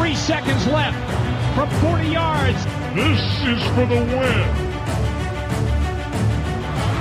[0.00, 0.96] Three seconds left
[1.54, 2.64] from 40 yards.
[2.94, 4.48] This is for the win.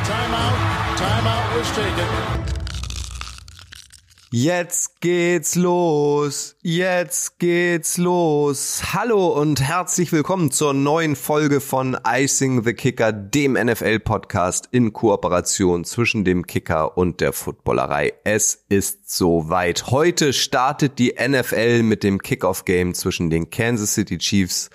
[0.04, 0.98] Timeout.
[0.98, 2.49] Timeout was taken.
[4.32, 6.56] Jetzt geht's los.
[6.62, 8.94] Jetzt geht's los.
[8.94, 15.84] Hallo und herzlich willkommen zur neuen Folge von Icing the Kicker, dem NFL-Podcast in Kooperation
[15.84, 18.14] zwischen dem Kicker und der Footballerei.
[18.24, 19.88] Es ist soweit.
[19.88, 24.70] Heute startet die NFL mit dem Kickoff-Game zwischen den Kansas City Chiefs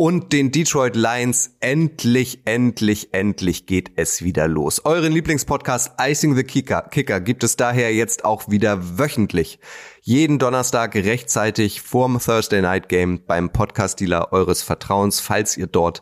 [0.00, 1.56] und den Detroit Lions.
[1.60, 4.86] Endlich, endlich, endlich geht es wieder los.
[4.86, 9.58] Euren Lieblingspodcast Icing the Kicker, Kicker gibt es daher jetzt auch wieder wöchentlich.
[10.00, 15.20] Jeden Donnerstag rechtzeitig vorm Thursday Night Game beim Podcast-Dealer eures Vertrauens.
[15.20, 16.00] Falls ihr dort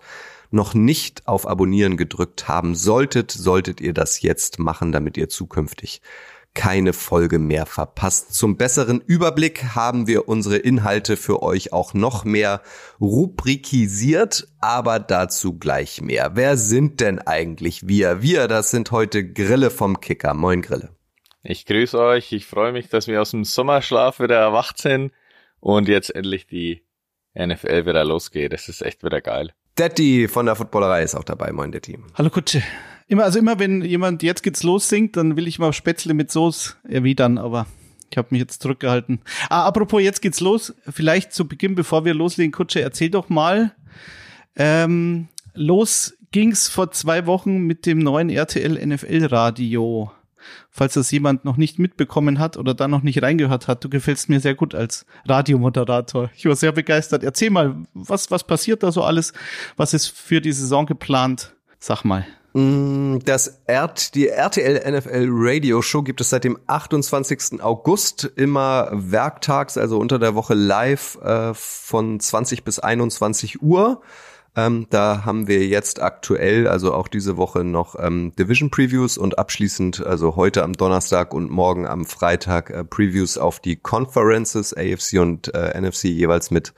[0.52, 6.02] noch nicht auf Abonnieren gedrückt haben solltet, solltet ihr das jetzt machen, damit ihr zukünftig
[6.58, 8.34] keine Folge mehr verpasst.
[8.34, 12.62] Zum besseren Überblick haben wir unsere Inhalte für euch auch noch mehr
[13.00, 16.32] rubrikisiert, aber dazu gleich mehr.
[16.34, 18.22] Wer sind denn eigentlich wir?
[18.22, 20.34] Wir, das sind heute Grille vom Kicker.
[20.34, 20.90] Moin Grille.
[21.44, 22.32] Ich grüße euch.
[22.32, 25.12] Ich freue mich, dass wir aus dem Sommerschlaf wieder erwacht sind
[25.60, 26.82] und jetzt endlich die
[27.36, 28.52] NFL wieder losgeht.
[28.52, 29.52] Das ist echt wieder geil.
[29.78, 31.52] Detti von der Footballerei ist auch dabei.
[31.52, 32.00] Moin Detti.
[32.16, 32.64] Hallo Kutsche.
[33.08, 36.30] Immer, also immer, wenn jemand jetzt geht's los singt, dann will ich mal Spätzle mit
[36.30, 37.66] Soße erwidern, aber
[38.10, 39.20] ich habe mich jetzt zurückgehalten.
[39.48, 40.74] Ah, apropos, jetzt geht's los.
[40.88, 43.74] Vielleicht zu Beginn, bevor wir loslegen, Kutsche, erzähl doch mal.
[44.56, 50.12] Ähm, los ging's vor zwei Wochen mit dem neuen RTL NFL Radio.
[50.70, 54.28] Falls das jemand noch nicht mitbekommen hat oder da noch nicht reingehört hat, du gefällst
[54.28, 56.30] mir sehr gut als Radiomoderator.
[56.36, 57.24] Ich war sehr begeistert.
[57.24, 59.32] Erzähl mal, was, was passiert da so alles?
[59.76, 61.54] Was ist für die Saison geplant?
[61.78, 62.26] Sag mal.
[62.58, 67.62] Mm, das RT, die RTL NFL Radio Show gibt es seit dem 28.
[67.62, 74.00] August immer werktags, also unter der Woche live äh, von 20 bis 21 Uhr.
[74.56, 79.38] Ähm, da haben wir jetzt aktuell, also auch diese Woche noch ähm, Division Previews und
[79.38, 85.20] abschließend, also heute am Donnerstag und morgen am Freitag äh, Previews auf die Conferences AFC
[85.20, 86.74] und äh, NFC jeweils mit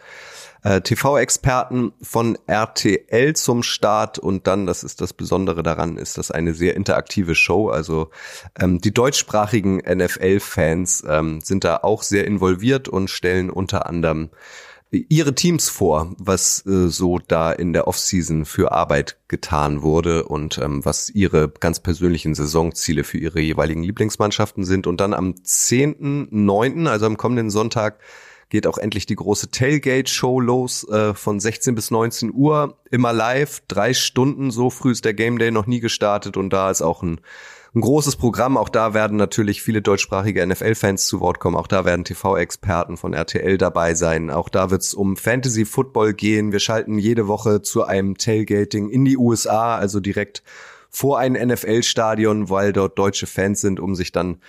[0.63, 6.31] äh, TV-Experten von RTL zum Start und dann, das ist das Besondere daran, ist das
[6.31, 7.69] eine sehr interaktive Show.
[7.69, 8.11] Also
[8.59, 14.31] ähm, die deutschsprachigen NFL-Fans ähm, sind da auch sehr involviert und stellen unter anderem
[14.91, 20.59] ihre Teams vor, was äh, so da in der Offseason für Arbeit getan wurde und
[20.59, 24.87] ähm, was ihre ganz persönlichen Saisonziele für ihre jeweiligen Lieblingsmannschaften sind.
[24.87, 28.01] Und dann am 10.9., also am kommenden Sonntag,
[28.51, 33.63] geht auch endlich die große Tailgate-Show los äh, von 16 bis 19 Uhr, immer live,
[33.69, 37.03] drei Stunden, so früh ist der Game Day noch nie gestartet und da ist auch
[37.03, 37.21] ein,
[37.75, 38.57] ein großes Programm.
[38.57, 41.57] Auch da werden natürlich viele deutschsprachige NFL-Fans zu Wort kommen.
[41.57, 44.31] Auch da werden TV-Experten von RTL dabei sein.
[44.31, 46.51] Auch da wird es um Fantasy Football gehen.
[46.51, 50.43] Wir schalten jede Woche zu einem Tailgating in die USA, also direkt
[50.93, 54.41] vor ein NFL-Stadion, weil dort deutsche Fans sind, um sich dann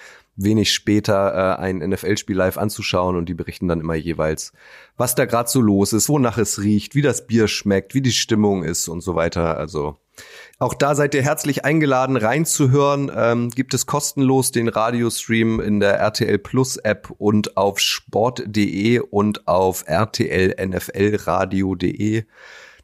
[0.44, 4.54] wenig später äh, ein NFL-Spiel live anzuschauen und die berichten dann immer jeweils,
[4.98, 8.12] was da gerade so los ist, wonach es riecht, wie das Bier schmeckt, wie die
[8.12, 9.58] Stimmung ist und so weiter.
[9.58, 9.98] Also
[10.60, 13.12] auch da seid ihr herzlich eingeladen, reinzuhören.
[13.16, 19.48] Ähm, gibt es kostenlos den Radiostream in der RTL Plus App und auf sport.de und
[19.48, 22.26] auf rtlnflradio.de.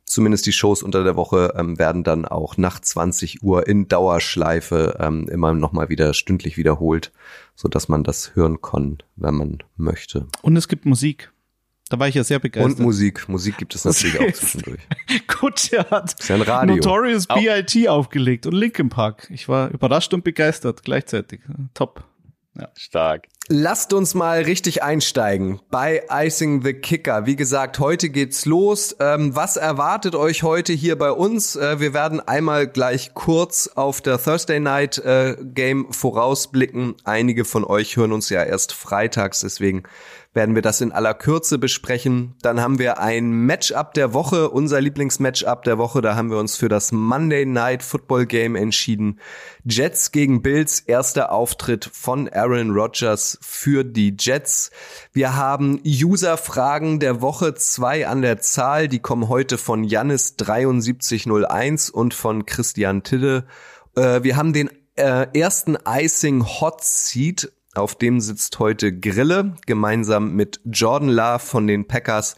[0.07, 4.97] Zumindest die Shows unter der Woche ähm, werden dann auch nach 20 Uhr in Dauerschleife
[5.01, 7.11] ähm, immer nochmal wieder stündlich wiederholt,
[7.55, 10.25] so dass man das hören kann, wenn man möchte.
[10.41, 11.33] Und es gibt Musik.
[11.89, 12.79] Da war ich ja sehr begeistert.
[12.79, 13.27] Und Musik.
[13.27, 14.79] Musik gibt es natürlich auch zwischendurch.
[15.27, 16.75] Kutsche hat Ist ja ein Radio.
[16.75, 17.89] Notorious B.I.T.
[17.89, 19.27] aufgelegt und Linkin Park.
[19.29, 21.41] Ich war überrascht und begeistert gleichzeitig.
[21.73, 22.05] Top.
[22.75, 23.27] Stark.
[23.49, 27.25] Lasst uns mal richtig einsteigen bei Icing the Kicker.
[27.25, 28.95] Wie gesagt, heute geht's los.
[28.99, 31.55] Ähm, was erwartet euch heute hier bei uns?
[31.55, 36.95] Äh, wir werden einmal gleich kurz auf der Thursday Night äh, Game vorausblicken.
[37.05, 39.83] Einige von euch hören uns ja erst freitags, deswegen
[40.33, 42.35] werden wir das in aller Kürze besprechen.
[42.41, 46.01] Dann haben wir ein Matchup der Woche, unser Lieblingsmatchup der Woche.
[46.01, 49.19] Da haben wir uns für das Monday Night Football Game entschieden.
[49.65, 54.71] Jets gegen Bills, erster Auftritt von Aaron Rodgers für die Jets.
[55.11, 58.87] Wir haben User-Fragen der Woche, zwei an der Zahl.
[58.87, 63.45] Die kommen heute von Jannis7301 und von Christian Tidde.
[63.95, 70.33] Äh, wir haben den äh, ersten Icing Hot Seat auf dem sitzt heute Grille gemeinsam
[70.33, 72.35] mit Jordan Love von den Packers.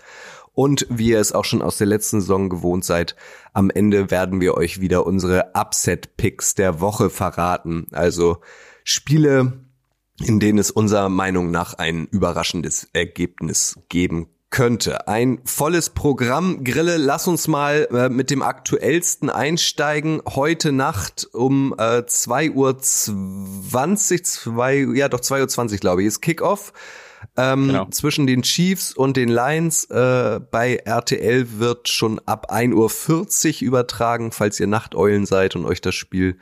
[0.53, 3.15] Und wie ihr es auch schon aus der letzten Saison gewohnt seid,
[3.53, 7.87] am Ende werden wir euch wieder unsere Upset-Picks der Woche verraten.
[7.91, 8.39] Also
[8.83, 9.63] Spiele,
[10.19, 15.07] in denen es unserer Meinung nach ein überraschendes Ergebnis geben könnte.
[15.07, 16.63] Ein volles Programm.
[16.63, 20.21] Grille, lass uns mal äh, mit dem aktuellsten einsteigen.
[20.27, 26.07] Heute Nacht um äh, 2 Uhr 20, 2, ja doch 2 Uhr 20, glaube ich,
[26.07, 26.73] ist Kickoff.
[27.35, 27.85] Ähm, genau.
[27.85, 34.31] Zwischen den Chiefs und den Lions äh, bei RTL wird schon ab 1.40 Uhr übertragen,
[34.31, 36.37] falls ihr Nachteulen seid und euch das Spiel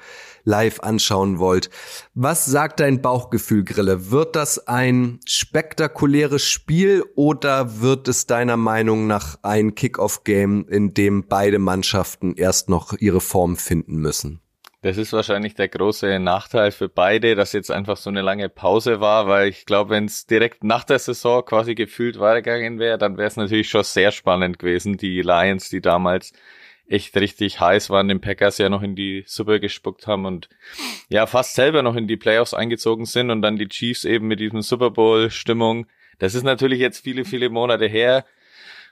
[0.48, 1.70] live anschauen wollt.
[2.16, 4.10] Was sagt dein Bauchgefühl, Grille?
[4.10, 11.28] Wird das ein spektakuläres Spiel oder wird es deiner Meinung nach ein Kickoff-Game, in dem
[11.28, 14.40] beide Mannschaften erst noch ihre Form finden müssen?
[14.84, 19.02] Das ist wahrscheinlich der große Nachteil für beide, dass jetzt einfach so eine lange Pause
[19.02, 23.18] war, weil ich glaube, wenn es direkt nach der Saison quasi gefühlt weitergegangen wäre, dann
[23.18, 24.96] wäre es natürlich schon sehr spannend gewesen.
[24.96, 26.32] Die Lions, die damals
[26.88, 30.50] echt richtig heiß waren, den Packers ja noch in die Suppe gespuckt haben und
[31.10, 34.39] ja, fast selber noch in die Playoffs eingezogen sind und dann die Chiefs eben mit
[34.39, 35.88] diesem Super Bowl Stimmung.
[36.19, 38.25] Das ist natürlich jetzt viele, viele Monate her.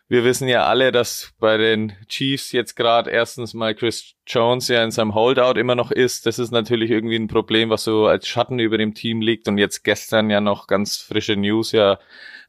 [0.07, 4.83] Wir wissen ja alle, dass bei den Chiefs jetzt gerade erstens mal Chris Jones ja
[4.83, 6.27] in seinem Holdout immer noch ist.
[6.27, 9.47] Das ist natürlich irgendwie ein Problem, was so als Schatten über dem Team liegt.
[9.47, 11.97] Und jetzt gestern ja noch ganz frische News ja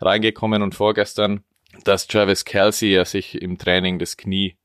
[0.02, 1.44] reingekommen und vorgestern,
[1.84, 4.58] dass Travis Kelsey ja sich im Training das Knie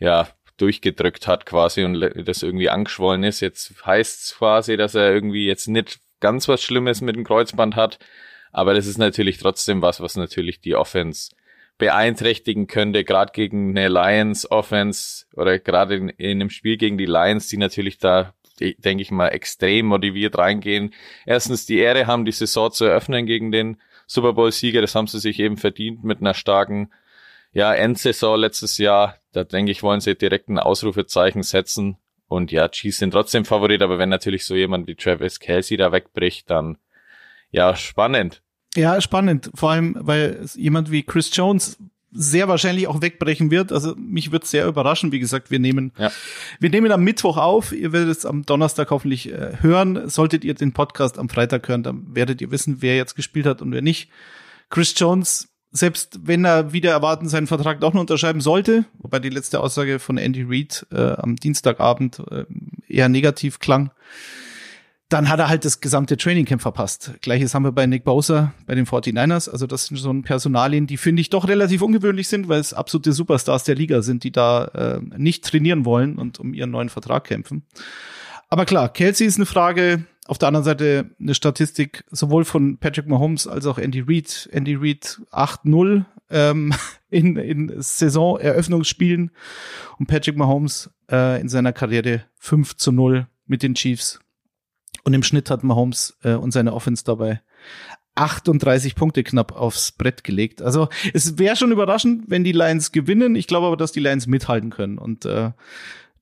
[0.00, 3.40] ja durchgedrückt hat quasi und das irgendwie angeschwollen ist.
[3.40, 7.76] Jetzt heißt es quasi, dass er irgendwie jetzt nicht ganz was Schlimmes mit dem Kreuzband
[7.76, 7.98] hat.
[8.52, 11.30] Aber das ist natürlich trotzdem was, was natürlich die Offense
[11.78, 17.06] beeinträchtigen könnte, gerade gegen eine Lions Offense oder gerade in, in einem Spiel gegen die
[17.06, 20.92] Lions, die natürlich da, denke ich mal, extrem motiviert reingehen.
[21.24, 25.20] Erstens die Ehre haben, die Saison zu eröffnen gegen den Super Bowl-Sieger, das haben sie
[25.20, 26.90] sich eben verdient mit einer starken
[27.52, 29.16] ja, Endsaison letztes Jahr.
[29.32, 31.96] Da denke ich, wollen sie direkt ein Ausrufezeichen setzen.
[32.28, 35.90] Und ja, Chiefs sind trotzdem Favorit, aber wenn natürlich so jemand wie Travis Kelsey da
[35.90, 36.78] wegbricht, dann
[37.50, 38.42] ja, spannend.
[38.76, 39.50] Ja, spannend.
[39.54, 41.78] Vor allem, weil jemand wie Chris Jones
[42.12, 43.72] sehr wahrscheinlich auch wegbrechen wird.
[43.72, 45.12] Also mich wird sehr überraschen.
[45.12, 46.10] Wie gesagt, wir nehmen, ja.
[46.58, 47.72] wir nehmen am Mittwoch auf.
[47.72, 50.08] Ihr werdet es am Donnerstag hoffentlich äh, hören.
[50.08, 53.62] Solltet ihr den Podcast am Freitag hören, dann werdet ihr wissen, wer jetzt gespielt hat
[53.62, 54.10] und wer nicht.
[54.70, 59.28] Chris Jones, selbst wenn er wieder erwarten seinen Vertrag doch noch unterschreiben sollte, wobei die
[59.28, 62.44] letzte Aussage von Andy Reid äh, am Dienstagabend äh,
[62.88, 63.90] eher negativ klang,
[65.10, 67.14] dann hat er halt das gesamte Trainingcamp verpasst.
[67.20, 69.50] Gleiches haben wir bei Nick Bowser bei den 49ers.
[69.50, 72.72] Also das sind so ein Personalien, die finde ich doch relativ ungewöhnlich sind, weil es
[72.72, 76.88] absolute Superstars der Liga sind, die da äh, nicht trainieren wollen und um ihren neuen
[76.88, 77.64] Vertrag kämpfen.
[78.48, 80.04] Aber klar, Kelsey ist eine Frage.
[80.30, 84.48] Auf der anderen Seite eine Statistik sowohl von Patrick Mahomes als auch Andy Reid.
[84.52, 86.72] Andy Reid 8-0 ähm,
[87.10, 89.32] in, in Saisoneröffnungsspielen
[89.98, 94.20] und Patrick Mahomes äh, in seiner Karriere 5 zu 0 mit den Chiefs.
[95.02, 97.42] Und im Schnitt hat Mahomes äh, und seine Offense dabei
[98.14, 100.62] 38 Punkte knapp aufs Brett gelegt.
[100.62, 103.34] Also es wäre schon überraschend, wenn die Lions gewinnen.
[103.34, 104.96] Ich glaube aber, dass die Lions mithalten können.
[104.96, 105.50] Und äh,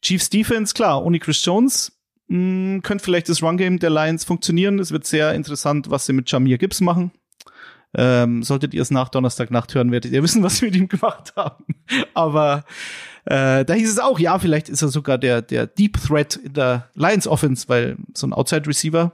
[0.00, 1.97] Chiefs Defense, klar, ohne Chris Jones
[2.28, 4.78] mh, hm, könnte vielleicht das Run-Game der Lions funktionieren.
[4.78, 7.10] Es wird sehr interessant, was sie mit Jamir Gibbs machen.
[7.94, 11.32] Ähm, solltet ihr es nach Donnerstagnacht hören, werdet ihr wissen, was wir mit ihm gemacht
[11.36, 11.64] haben.
[12.14, 12.64] aber
[13.24, 16.52] äh, da hieß es auch, ja, vielleicht ist er sogar der, der Deep Threat in
[16.52, 19.12] der Lions Offense, weil so ein Outside Receiver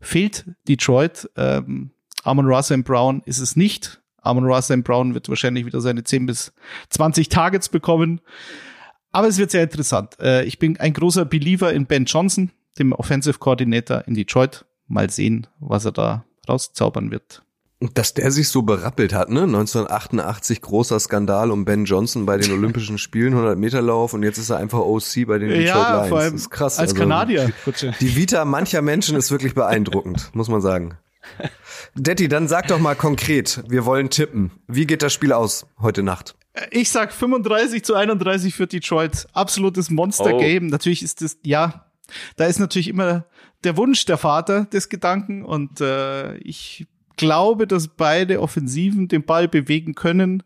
[0.00, 1.30] fehlt Detroit.
[1.36, 1.90] Ähm,
[2.24, 4.00] Amon Russell Brown ist es nicht.
[4.22, 6.52] Amon Russell Brown wird wahrscheinlich wieder seine 10 bis
[6.90, 8.20] 20 Targets bekommen.
[9.12, 10.18] Aber es wird sehr interessant.
[10.20, 14.64] Äh, ich bin ein großer Believer in Ben Johnson, dem Offensive Coordinator in Detroit.
[14.88, 17.42] Mal sehen, was er da rauszaubern wird.
[17.94, 19.42] Dass der sich so berappelt hat, ne?
[19.42, 24.38] 1988 großer Skandal um Ben Johnson bei den Olympischen Spielen, 100 Meter Lauf und jetzt
[24.38, 26.08] ist er einfach OC bei den Detroit ja, Lions.
[26.08, 26.78] Vor allem das ist krass.
[26.78, 27.52] Als also, Kanadier.
[28.00, 30.96] Die Vita mancher Menschen ist wirklich beeindruckend, muss man sagen.
[31.94, 34.50] Detti, dann sag doch mal konkret, wir wollen tippen.
[34.66, 36.34] Wie geht das Spiel aus heute Nacht?
[36.70, 39.26] Ich sag 35 zu 31 für Detroit.
[39.32, 40.66] Absolutes Monster-Game.
[40.66, 40.70] Oh.
[40.70, 41.86] Natürlich ist das, ja,
[42.36, 43.24] da ist natürlich immer
[43.64, 46.86] der Wunsch der Vater des Gedanken und äh, ich
[47.16, 50.42] glaube, dass beide Offensiven den Ball bewegen können.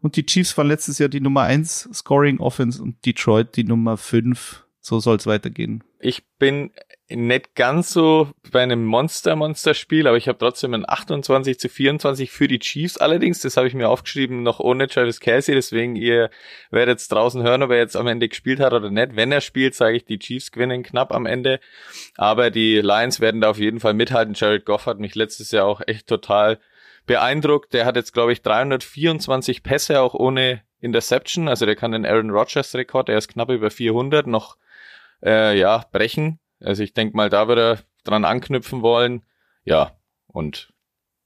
[0.00, 3.96] Und die Chiefs waren letztes Jahr die Nummer eins Scoring Offense und Detroit die Nummer
[3.96, 4.64] fünf.
[4.80, 5.84] So soll es weitergehen.
[6.02, 6.72] Ich bin
[7.10, 12.48] nicht ganz so bei einem Monster-Monster-Spiel, aber ich habe trotzdem ein 28 zu 24 für
[12.48, 12.96] die Chiefs.
[12.96, 15.54] Allerdings, das habe ich mir aufgeschrieben, noch ohne Travis Kelsey.
[15.54, 16.30] Deswegen, ihr
[16.70, 19.14] werdet jetzt draußen hören, ob er jetzt am Ende gespielt hat oder nicht.
[19.14, 21.60] Wenn er spielt, sage ich, die Chiefs gewinnen knapp am Ende.
[22.16, 24.34] Aber die Lions werden da auf jeden Fall mithalten.
[24.34, 26.60] Jared Goff hat mich letztes Jahr auch echt total
[27.04, 27.74] beeindruckt.
[27.74, 31.48] Der hat jetzt, glaube ich, 324 Pässe auch ohne Interception.
[31.48, 34.56] Also der kann den Aaron Rodgers Rekord, er ist knapp über 400, noch
[35.24, 36.38] äh, ja brechen.
[36.60, 39.24] Also ich denke mal, da wird er dran anknüpfen wollen.
[39.64, 40.72] Ja, und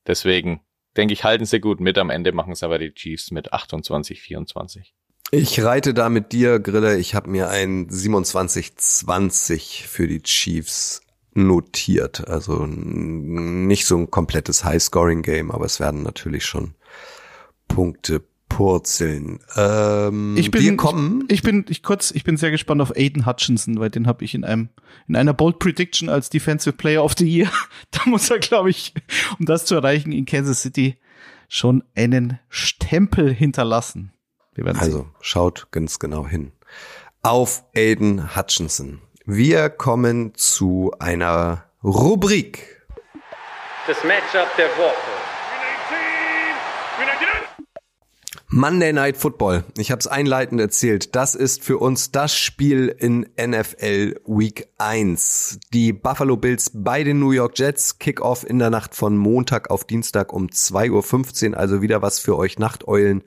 [0.06, 0.60] deswegen
[0.96, 1.98] denke ich, halten sie gut mit.
[1.98, 4.94] Am Ende machen es aber die Chiefs mit 28, 24.
[5.30, 6.96] Ich reite da mit dir, Grille.
[6.98, 11.00] Ich habe mir ein 27-20 für die Chiefs
[11.32, 12.28] notiert.
[12.28, 16.74] Also nicht so ein komplettes High-Scoring-Game, aber es werden natürlich schon
[17.66, 18.22] Punkte
[18.54, 19.40] purzeln.
[19.56, 21.24] Ähm, ich bin, wir kommen.
[21.26, 24.24] Ich, ich, bin, ich kurz, ich bin sehr gespannt auf Aiden Hutchinson, weil den habe
[24.24, 24.68] ich in einem
[25.08, 27.50] in einer Bold Prediction als Defensive Player of the Year.
[27.90, 28.94] da muss er, glaube ich,
[29.38, 30.96] um das zu erreichen in Kansas City
[31.48, 34.12] schon einen Stempel hinterlassen.
[34.56, 35.10] also sehen.
[35.20, 36.52] schaut ganz genau hin
[37.22, 39.00] auf Aiden Hutchinson.
[39.24, 42.86] Wir kommen zu einer Rubrik.
[43.86, 45.23] Das Matchup der Woche.
[48.48, 49.64] Monday Night Football.
[49.78, 51.16] Ich habe es einleitend erzählt.
[51.16, 55.58] Das ist für uns das Spiel in NFL Week 1.
[55.72, 57.98] Die Buffalo Bills bei den New York Jets.
[57.98, 61.58] Kickoff in der Nacht von Montag auf Dienstag um 2.15 Uhr.
[61.58, 63.24] Also wieder was für euch Nachteulen.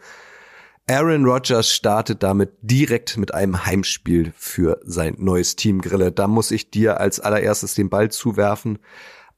[0.89, 6.13] Aaron Rodgers startet damit direkt mit einem Heimspiel für sein neues Team Grille.
[6.13, 8.79] Da muss ich dir als allererstes den Ball zuwerfen.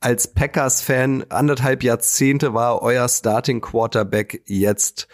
[0.02, 4.44] Als Packers-Fan anderthalb Jahrzehnte war euer Starting Quarterback.
[4.46, 5.08] Jetzt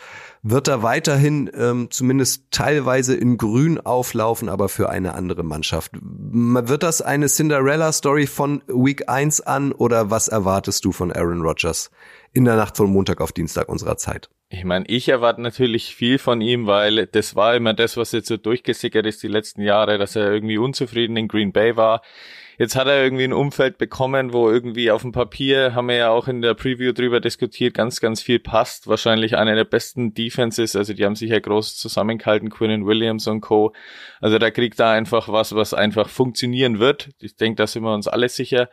[0.48, 5.94] wird er weiterhin ähm, zumindest teilweise in Grün auflaufen, aber für eine andere Mannschaft.
[6.00, 11.90] Wird das eine Cinderella-Story von Week 1 an oder was erwartest du von Aaron Rodgers
[12.32, 14.30] in der Nacht von Montag auf Dienstag unserer Zeit?
[14.50, 18.28] Ich meine, ich erwarte natürlich viel von ihm, weil das war immer das, was jetzt
[18.28, 22.04] so durchgesickert ist die letzten Jahre, dass er irgendwie unzufrieden in Green Bay war.
[22.58, 26.10] Jetzt hat er irgendwie ein Umfeld bekommen, wo irgendwie auf dem Papier, haben wir ja
[26.10, 28.88] auch in der Preview drüber diskutiert, ganz, ganz viel passt.
[28.88, 33.42] Wahrscheinlich eine der besten Defenses, also die haben sich ja groß zusammengehalten, Quinnen Williams und
[33.42, 33.74] Co.
[34.22, 37.10] Also da kriegt er einfach was, was einfach funktionieren wird.
[37.20, 38.70] Ich denke, da sind wir uns alle sicher.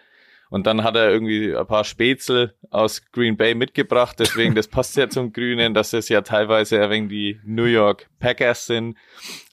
[0.52, 4.16] Und dann hat er irgendwie ein paar Spätzle aus Green Bay mitgebracht.
[4.18, 8.66] Deswegen, das passt ja zum Grünen, dass es ja teilweise wenig die New York Packers
[8.66, 8.98] sind.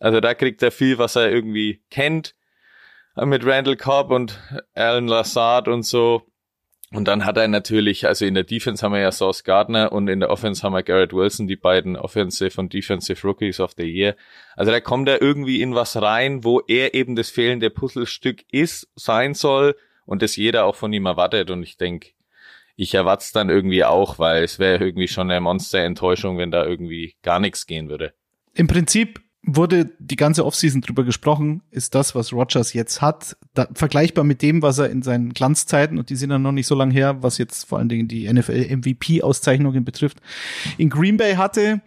[0.01, 2.35] Also da kriegt er viel, was er irgendwie kennt.
[3.25, 4.39] Mit Randall Cobb und
[4.73, 6.23] Alan Lazard und so.
[6.91, 10.07] Und dann hat er natürlich, also in der Defense haben wir ja Sauce Gardner und
[10.07, 13.83] in der Offense haben wir Garrett Wilson, die beiden Offensive und Defensive Rookies of the
[13.83, 14.15] Year.
[14.55, 18.87] Also da kommt er irgendwie in was rein, wo er eben das fehlende Puzzlestück ist,
[18.95, 21.51] sein soll und das jeder auch von ihm erwartet.
[21.51, 22.09] Und ich denke,
[22.75, 26.65] ich erwarte es dann irgendwie auch, weil es wäre irgendwie schon eine Monster-Enttäuschung, wenn da
[26.65, 28.13] irgendwie gar nichts gehen würde.
[28.55, 33.67] Im Prinzip wurde die ganze Offseason drüber gesprochen, ist das, was Rogers jetzt hat, da,
[33.73, 36.75] vergleichbar mit dem, was er in seinen Glanzzeiten, und die sind dann noch nicht so
[36.75, 40.17] lange her, was jetzt vor allen Dingen die NFL-MVP-Auszeichnungen betrifft,
[40.77, 41.81] in Green Bay hatte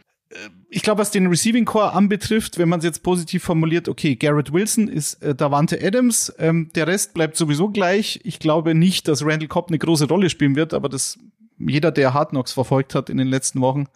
[0.71, 4.53] ich glaube, was den Receiving Core anbetrifft, wenn man es jetzt positiv formuliert, okay, Garrett
[4.53, 8.21] Wilson ist äh, Davante Adams, ähm, der Rest bleibt sowieso gleich.
[8.25, 11.19] Ich glaube nicht, dass Randall Cobb eine große Rolle spielen wird, aber das
[11.59, 13.89] jeder, der Hard Knocks verfolgt hat in den letzten Wochen, äh,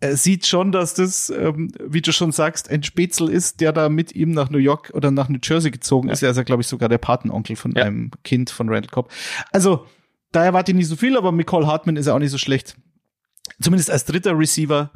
[0.00, 4.14] sieht schon, dass das, ähm, wie du schon sagst, ein Spätzle ist, der da mit
[4.14, 6.14] ihm nach New York oder nach New Jersey gezogen ja.
[6.14, 6.22] ist.
[6.22, 7.84] Er ist ja, glaube ich, sogar der Patenonkel von ja.
[7.84, 9.10] einem Kind von Randall Cobb.
[9.50, 9.86] Also,
[10.30, 12.76] da erwarte ich nicht so viel, aber McCall Hartman ist ja auch nicht so schlecht.
[13.60, 14.92] Zumindest als dritter Receiver.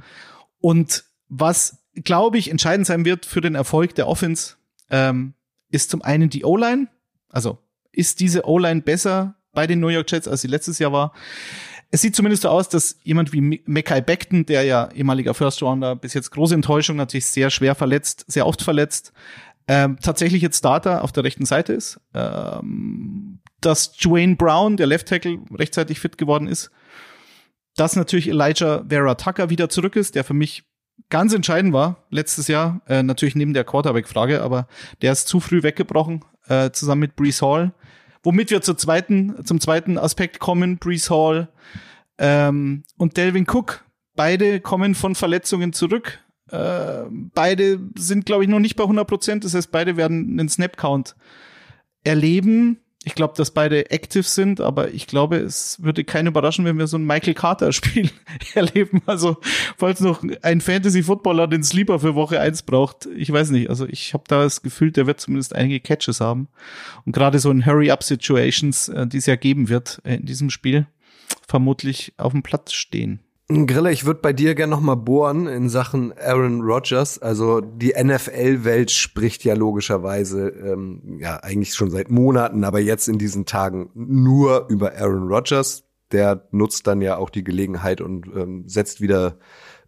[0.60, 4.56] Und was, glaube ich, entscheidend sein wird für den Erfolg der Offense,
[4.90, 5.34] ähm,
[5.70, 6.88] ist zum einen die O-Line.
[7.28, 7.58] Also
[7.90, 11.12] ist diese O-Line besser bei den New York Jets, als sie letztes Jahr war?
[11.92, 15.94] Es sieht zumindest so aus, dass jemand wie Mackay Beckton, der ja ehemaliger First Rounder,
[15.94, 19.12] bis jetzt große Enttäuschung, natürlich sehr schwer verletzt, sehr oft verletzt,
[19.68, 22.00] ähm, tatsächlich jetzt Starter auf der rechten Seite ist.
[22.14, 26.72] Ähm, dass Dwayne Brown, der Left Tackle, rechtzeitig fit geworden ist
[27.76, 30.64] dass natürlich Elijah Vera Tucker wieder zurück ist, der für mich
[31.08, 34.66] ganz entscheidend war letztes Jahr, äh, natürlich neben der Quarterback-Frage, aber
[35.00, 37.72] der ist zu früh weggebrochen, äh, zusammen mit Brees Hall.
[38.22, 41.48] Womit wir zur zweiten, zum zweiten Aspekt kommen, Brees Hall
[42.18, 43.84] ähm, und Delvin Cook.
[44.14, 46.20] Beide kommen von Verletzungen zurück.
[46.50, 49.44] Äh, beide sind, glaube ich, noch nicht bei 100 Prozent.
[49.44, 51.16] Das heißt, beide werden einen Snap-Count
[52.04, 52.78] erleben.
[53.04, 56.86] Ich glaube, dass beide active sind, aber ich glaube, es würde keinen überraschen, wenn wir
[56.86, 58.10] so ein Michael Carter-Spiel
[58.54, 59.02] erleben.
[59.06, 59.38] Also,
[59.76, 63.70] falls noch ein Fantasy-Footballer den Sleeper für Woche eins braucht, ich weiß nicht.
[63.70, 66.48] Also, ich habe da das Gefühl, der wird zumindest einige Catches haben.
[67.04, 70.86] Und gerade so in Hurry-Up-Situations, äh, die es ja geben wird äh, in diesem Spiel,
[71.48, 73.20] vermutlich auf dem Platz stehen.
[73.66, 77.18] Grille, ich würde bei dir gerne noch mal bohren in Sachen Aaron Rodgers.
[77.18, 83.18] Also die NFL-Welt spricht ja logischerweise ähm, ja eigentlich schon seit Monaten, aber jetzt in
[83.18, 85.84] diesen Tagen nur über Aaron Rodgers.
[86.12, 89.38] Der nutzt dann ja auch die Gelegenheit und ähm, setzt wieder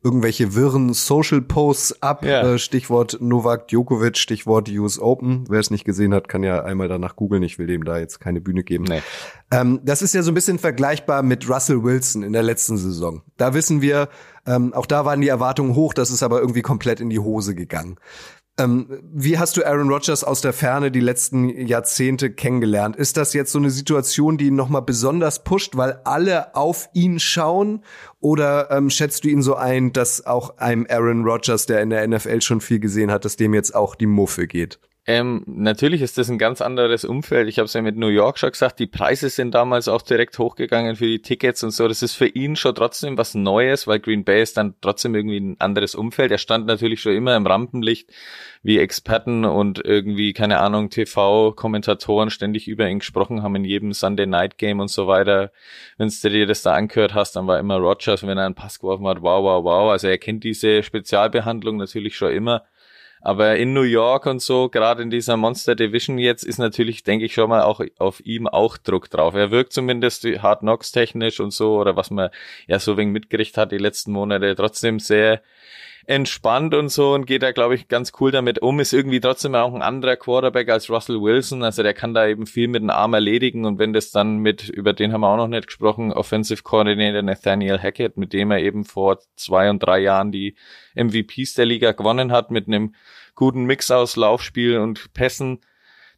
[0.04, 2.24] irgendwelche wirren Social Posts ab.
[2.24, 2.54] Ja.
[2.54, 5.46] Äh, Stichwort Novak Djokovic, Stichwort US Open.
[5.48, 7.42] Wer es nicht gesehen hat, kann ja einmal danach googeln.
[7.42, 8.84] Ich will dem da jetzt keine Bühne geben.
[8.84, 9.02] Nee.
[9.50, 13.22] Ähm, das ist ja so ein bisschen vergleichbar mit Russell Wilson in der letzten Saison.
[13.38, 14.10] Da wissen wir,
[14.46, 17.54] ähm, auch da waren die Erwartungen hoch, das ist aber irgendwie komplett in die Hose
[17.54, 17.96] gegangen.
[18.56, 22.94] Ähm, wie hast du Aaron Rodgers aus der Ferne die letzten Jahrzehnte kennengelernt?
[22.94, 27.18] Ist das jetzt so eine Situation, die ihn nochmal besonders pusht, weil alle auf ihn
[27.18, 27.82] schauen?
[28.20, 32.06] Oder ähm, schätzt du ihn so ein, dass auch einem Aaron Rodgers, der in der
[32.06, 34.78] NFL schon viel gesehen hat, dass dem jetzt auch die Muffe geht?
[35.06, 37.46] Ähm, natürlich ist das ein ganz anderes Umfeld.
[37.48, 40.38] Ich habe es ja mit New York schon gesagt, die Preise sind damals auch direkt
[40.38, 41.86] hochgegangen für die Tickets und so.
[41.88, 45.40] Das ist für ihn schon trotzdem was Neues, weil Green Bay ist dann trotzdem irgendwie
[45.40, 46.32] ein anderes Umfeld.
[46.32, 48.08] Er stand natürlich schon immer im Rampenlicht,
[48.62, 54.26] wie Experten und irgendwie, keine Ahnung, TV-Kommentatoren ständig über ihn gesprochen haben in jedem Sunday
[54.26, 55.52] Night Game und so weiter.
[55.98, 58.78] Wenn du dir das da angehört hast, dann war immer Rogers, wenn er einen Pass
[58.78, 59.90] geworfen hat, wow, wow, wow.
[59.90, 62.62] Also er kennt diese Spezialbehandlung natürlich schon immer.
[63.26, 67.24] Aber in New York und so, gerade in dieser Monster Division jetzt, ist natürlich, denke
[67.24, 69.32] ich, schon mal auch auf ihm auch Druck drauf.
[69.32, 72.28] Er wirkt zumindest Hard Knocks technisch und so, oder was man
[72.66, 75.40] ja so wegen mitgerichtet hat die letzten Monate, trotzdem sehr
[76.06, 78.80] entspannt und so und geht da, glaube ich, ganz cool damit um.
[78.80, 81.62] Ist irgendwie trotzdem auch ein anderer Quarterback als Russell Wilson.
[81.62, 84.68] Also der kann da eben viel mit dem Arm erledigen und wenn das dann mit,
[84.68, 88.60] über den haben wir auch noch nicht gesprochen, Offensive Coordinator Nathaniel Hackett, mit dem er
[88.60, 90.56] eben vor zwei und drei Jahren die
[90.94, 92.94] MVPs der Liga gewonnen hat, mit einem
[93.34, 95.60] guten Mix aus Laufspiel und Pässen.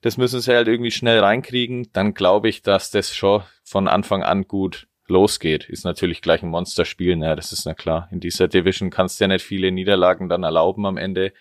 [0.03, 1.89] Das müssen sie halt irgendwie schnell reinkriegen.
[1.93, 6.49] Dann glaube ich, dass das schon von Anfang an gut losgeht, ist natürlich gleich ein
[6.49, 7.17] Monsterspiel.
[7.17, 7.37] Ne?
[7.37, 8.09] Das ist na klar.
[8.11, 11.33] In dieser Division kannst du ja nicht viele Niederlagen dann erlauben am Ende.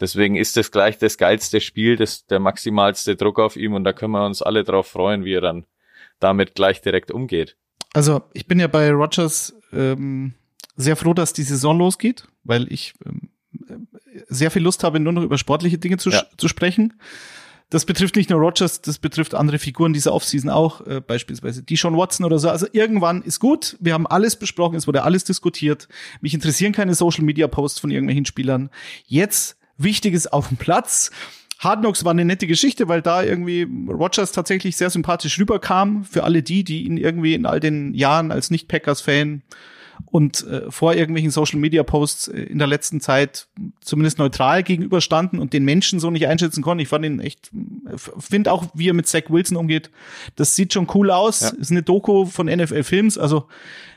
[0.00, 3.92] Deswegen ist das gleich das geilste Spiel, das, der maximalste Druck auf ihm und da
[3.92, 5.66] können wir uns alle drauf freuen, wie er dann
[6.18, 7.56] damit gleich direkt umgeht.
[7.92, 10.34] Also ich bin ja bei Rogers ähm,
[10.76, 13.30] sehr froh, dass die Saison losgeht, weil ich ähm,
[14.28, 16.24] sehr viel Lust habe, nur noch über sportliche Dinge zu, Ja.
[16.36, 16.94] zu sprechen.
[17.74, 21.74] Das betrifft nicht nur Rogers, das betrifft andere Figuren dieser Offseason auch, äh, beispielsweise die
[21.74, 22.48] Sean Watson oder so.
[22.48, 23.76] Also irgendwann ist gut.
[23.80, 25.88] Wir haben alles besprochen, es wurde alles diskutiert.
[26.20, 28.70] Mich interessieren keine Social Media Posts von irgendwelchen Spielern.
[29.08, 31.10] Jetzt Wichtiges auf dem Platz.
[31.58, 36.22] Hard Knocks war eine nette Geschichte, weil da irgendwie Rogers tatsächlich sehr sympathisch rüberkam für
[36.22, 39.42] alle die, die ihn irgendwie in all den Jahren als Nicht-Packers-Fan
[40.06, 43.48] und äh, vor irgendwelchen Social Media Posts äh, in der letzten Zeit
[43.80, 46.82] zumindest neutral gegenüberstanden und den Menschen so nicht einschätzen konnten.
[46.82, 47.50] Ich fand ihn echt,
[48.18, 49.90] finde auch, wie er mit Zach Wilson umgeht.
[50.36, 51.40] Das sieht schon cool aus.
[51.40, 51.48] Ja.
[51.50, 53.18] Ist eine Doku von NFL Films.
[53.18, 53.48] Also,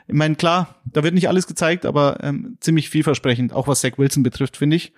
[0.08, 3.98] ich meine, klar, da wird nicht alles gezeigt, aber ähm, ziemlich vielversprechend, auch was Zach
[3.98, 4.94] Wilson betrifft, finde ich.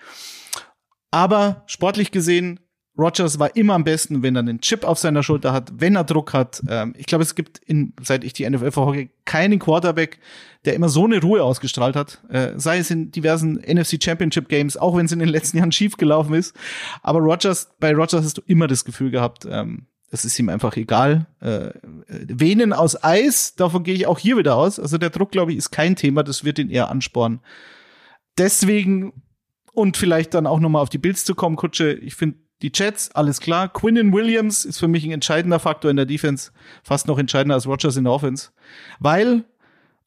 [1.12, 2.60] Aber sportlich gesehen,
[3.00, 6.04] Rogers war immer am besten, wenn er einen Chip auf seiner Schulter hat, wenn er
[6.04, 6.62] Druck hat.
[6.68, 10.20] Ähm, ich glaube, es gibt, in, seit ich die NFL verfolge, keinen Quarterback,
[10.66, 12.22] der immer so eine Ruhe ausgestrahlt hat.
[12.30, 15.72] Äh, sei es in diversen NFC Championship Games, auch wenn es in den letzten Jahren
[15.72, 16.56] schief gelaufen ist.
[17.02, 20.76] Aber Rogers, bei Rogers hast du immer das Gefühl gehabt, ähm, es ist ihm einfach
[20.76, 21.28] egal.
[21.40, 21.70] Äh,
[22.08, 24.80] Venen aus Eis, davon gehe ich auch hier wieder aus.
[24.80, 27.40] Also der Druck, glaube ich, ist kein Thema, das wird ihn eher anspornen.
[28.38, 29.14] Deswegen
[29.72, 33.12] und vielleicht dann auch nochmal auf die Bills zu kommen, Kutsche, ich finde die Jets,
[33.12, 33.72] alles klar.
[33.72, 36.52] Quinnen Williams ist für mich ein entscheidender Faktor in der Defense,
[36.84, 38.50] fast noch entscheidender als Rogers in der Offense.
[39.00, 39.46] Weil,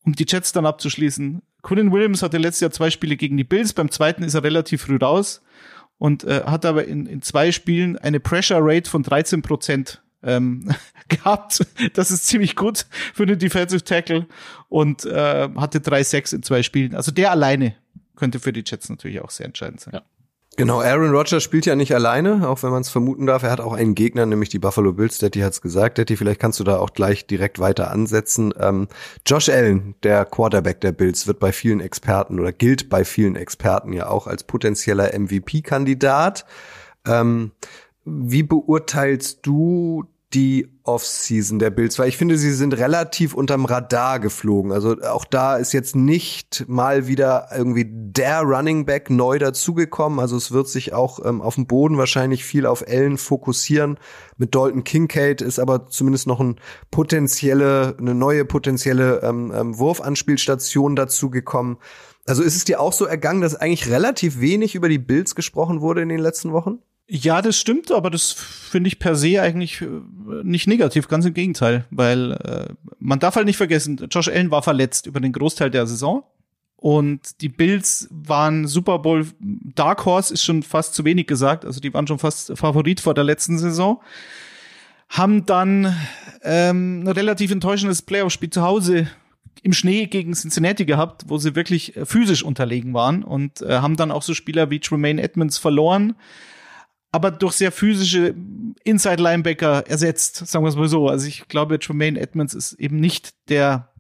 [0.04, 3.72] um die Jets dann abzuschließen, Quinnen Williams hatte letztes Jahr zwei Spiele gegen die Bills,
[3.72, 5.42] beim zweiten ist er relativ früh raus
[5.98, 10.68] und äh, hat aber in, in zwei Spielen eine Pressure Rate von 13 Prozent ähm,
[11.08, 11.64] gehabt.
[11.94, 14.26] Das ist ziemlich gut für einen Defensive Tackle
[14.68, 16.94] und äh, hatte 3-6 in zwei Spielen.
[16.94, 17.76] Also der alleine
[18.16, 19.94] könnte für die Jets natürlich auch sehr entscheidend sein.
[19.94, 20.02] Ja.
[20.56, 23.42] Genau, Aaron Rodgers spielt ja nicht alleine, auch wenn man es vermuten darf.
[23.42, 25.16] Er hat auch einen Gegner, nämlich die Buffalo Bills.
[25.16, 25.96] Detti hat's gesagt.
[25.96, 28.52] Detti, vielleicht kannst du da auch gleich direkt weiter ansetzen.
[28.60, 28.88] Ähm,
[29.26, 33.94] Josh Allen, der Quarterback der Bills, wird bei vielen Experten oder gilt bei vielen Experten
[33.94, 36.44] ja auch als potenzieller MVP-Kandidat.
[37.06, 37.52] Ähm,
[38.04, 40.04] wie beurteilst du
[40.34, 41.98] die Offseason der Bills?
[41.98, 44.72] Weil ich finde, sie sind relativ unterm Radar geflogen.
[44.72, 50.18] Also auch da ist jetzt nicht mal wieder irgendwie der Running Back neu dazugekommen.
[50.18, 53.98] Also es wird sich auch ähm, auf dem Boden wahrscheinlich viel auf Ellen fokussieren.
[54.36, 56.56] Mit Dalton Kincaid ist aber zumindest noch ein
[56.90, 61.78] potenzielle, eine neue potenzielle ähm, ähm, Wurfanspielstation dazugekommen.
[62.26, 65.80] Also ist es dir auch so ergangen, dass eigentlich relativ wenig über die Bills gesprochen
[65.80, 66.78] wurde in den letzten Wochen?
[67.08, 69.86] Ja, das stimmt, aber das finde ich per se eigentlich äh,
[70.42, 74.62] nicht negativ, ganz im Gegenteil, weil äh, man darf halt nicht vergessen, Josh Allen war
[74.62, 76.24] verletzt über den Großteil der Saison
[76.76, 81.80] und die Bills waren Super Bowl Dark Horse ist schon fast zu wenig gesagt, also
[81.80, 84.00] die waren schon fast Favorit vor der letzten Saison,
[85.08, 85.94] haben dann
[86.42, 89.08] ähm, ein relativ enttäuschendes Playoff-Spiel zu Hause
[89.62, 93.96] im Schnee gegen Cincinnati gehabt, wo sie wirklich äh, physisch unterlegen waren und äh, haben
[93.96, 96.14] dann auch so Spieler wie Tremaine Edmonds verloren,
[97.12, 98.34] aber durch sehr physische
[98.84, 101.08] Inside-Linebacker ersetzt, sagen wir es mal so.
[101.08, 103.92] Also ich glaube, Tremaine Edmonds ist eben nicht der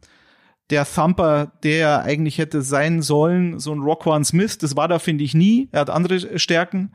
[0.70, 4.98] der Thumper, der er eigentlich hätte sein sollen, so ein Rockwan Smith, das war da,
[4.98, 5.68] finde ich, nie.
[5.70, 6.92] Er hat andere Stärken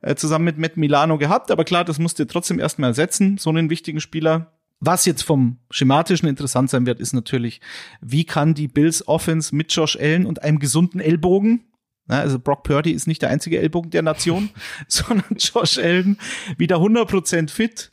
[0.00, 3.68] äh, zusammen mit Matt Milano gehabt, aber klar, das musste trotzdem erstmal ersetzen, so einen
[3.68, 4.52] wichtigen Spieler.
[4.78, 7.60] Was jetzt vom schematischen interessant sein wird, ist natürlich,
[8.00, 11.64] wie kann die Bills Offense mit Josh Allen und einem gesunden Ellbogen,
[12.08, 14.50] also Brock Purdy ist nicht der einzige Ellbogen der Nation,
[14.88, 16.18] sondern Josh Allen
[16.56, 17.90] wieder 100% fit,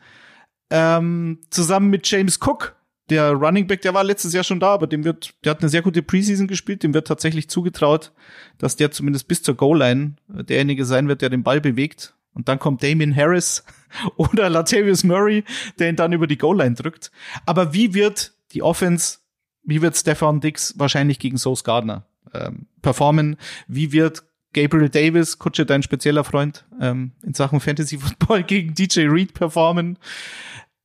[0.69, 2.75] ähm, zusammen mit James Cook,
[3.09, 5.69] der Running Back, der war letztes Jahr schon da, aber dem wird, der hat eine
[5.69, 8.11] sehr gute Preseason gespielt, dem wird tatsächlich zugetraut,
[8.57, 12.15] dass der zumindest bis zur Goal-Line derjenige sein wird, der den Ball bewegt.
[12.33, 13.63] Und dann kommt Damien Harris
[14.15, 15.43] oder Latavius Murray,
[15.79, 17.11] der ihn dann über die Goal-Line drückt.
[17.45, 19.19] Aber wie wird die Offense,
[19.63, 23.37] wie wird Stefan Dix wahrscheinlich gegen Sauce Gardner ähm, performen?
[23.67, 29.07] Wie wird Gabriel Davis, Kutsche, dein spezieller Freund ähm, in Sachen Fantasy Football gegen DJ
[29.07, 29.97] Reed performen?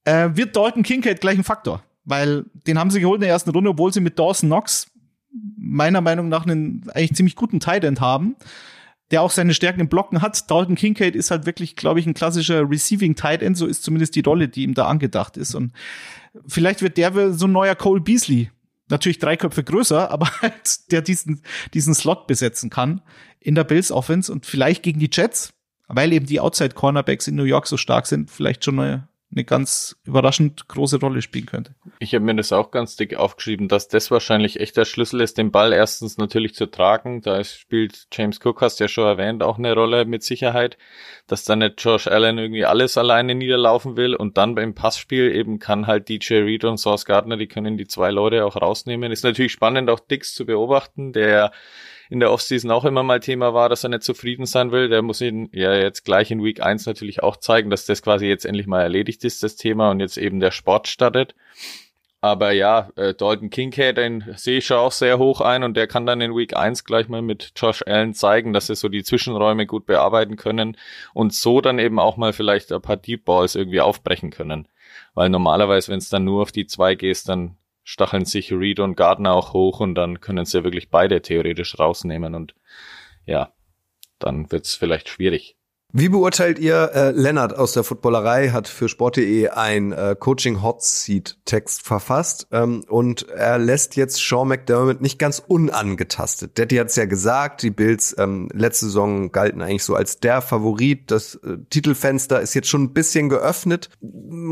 [0.05, 1.83] Äh, wird Dalton Kincaid gleich ein Faktor?
[2.09, 4.91] weil den haben sie geholt in der ersten Runde, obwohl sie mit Dawson Knox
[5.59, 8.35] meiner Meinung nach einen eigentlich ziemlich guten Tight haben,
[9.11, 10.51] der auch seine Stärken im Blocken hat.
[10.51, 14.17] Dalton Kincaid ist halt wirklich, glaube ich, ein klassischer Receiving Tight End, so ist zumindest
[14.17, 15.55] die Rolle, die ihm da angedacht ist.
[15.55, 15.73] Und
[16.47, 18.51] vielleicht wird der so ein neuer Cole Beasley.
[18.89, 21.43] Natürlich drei Köpfe größer, aber halt, der diesen,
[21.75, 23.03] diesen Slot besetzen kann
[23.41, 25.53] in der Bills Offense und vielleicht gegen die Jets,
[25.87, 29.45] weil eben die Outside Cornerbacks in New York so stark sind, vielleicht schon neue, eine
[29.45, 31.75] ganz überraschend große Rolle spielen könnte.
[31.99, 35.37] Ich habe mir das auch ganz dick aufgeschrieben, dass das wahrscheinlich echt der Schlüssel ist,
[35.37, 37.21] den Ball erstens natürlich zu tragen.
[37.21, 40.79] Da spielt James Cook, hast du ja schon erwähnt, auch eine Rolle mit Sicherheit,
[41.27, 45.59] dass dann nicht Josh Allen irgendwie alles alleine niederlaufen will und dann beim Passspiel eben
[45.59, 49.13] kann halt DJ Reed und Sauce Gardner, die können die zwei Leute auch rausnehmen.
[49.13, 51.53] Ist natürlich spannend, auch Dix zu beobachten, der
[52.11, 54.89] in der Offseason auch immer mal Thema war, dass er nicht zufrieden sein will.
[54.89, 58.27] Der muss ihn ja jetzt gleich in Week 1 natürlich auch zeigen, dass das quasi
[58.27, 61.35] jetzt endlich mal erledigt ist, das Thema, und jetzt eben der Sport startet.
[62.21, 65.87] Aber ja, äh, Dalton Kincaid, den sehe ich schon auch sehr hoch ein und der
[65.87, 69.05] kann dann in Week 1 gleich mal mit Josh Allen zeigen, dass sie so die
[69.05, 70.77] Zwischenräume gut bearbeiten können
[71.15, 74.67] und so dann eben auch mal vielleicht ein paar Deep Balls irgendwie aufbrechen können.
[75.15, 77.57] Weil normalerweise, wenn es dann nur auf die zwei gehst, dann
[77.89, 82.35] stacheln sich Reed und Gardner auch hoch und dann können sie wirklich beide theoretisch rausnehmen
[82.35, 82.55] und
[83.25, 83.55] ja,
[84.19, 85.57] dann wird's vielleicht schwierig.
[85.91, 90.83] Wie beurteilt ihr, äh, Lennart aus der Footballerei hat für Sport.de ein äh, Coaching Hot
[90.83, 96.59] Seat Text verfasst ähm, und er lässt jetzt Sean McDermott nicht ganz unangetastet.
[96.59, 100.43] Daddy hat es ja gesagt, die Bills ähm, letzte Saison galten eigentlich so als der
[100.43, 101.11] Favorit.
[101.11, 103.89] Das äh, Titelfenster ist jetzt schon ein bisschen geöffnet.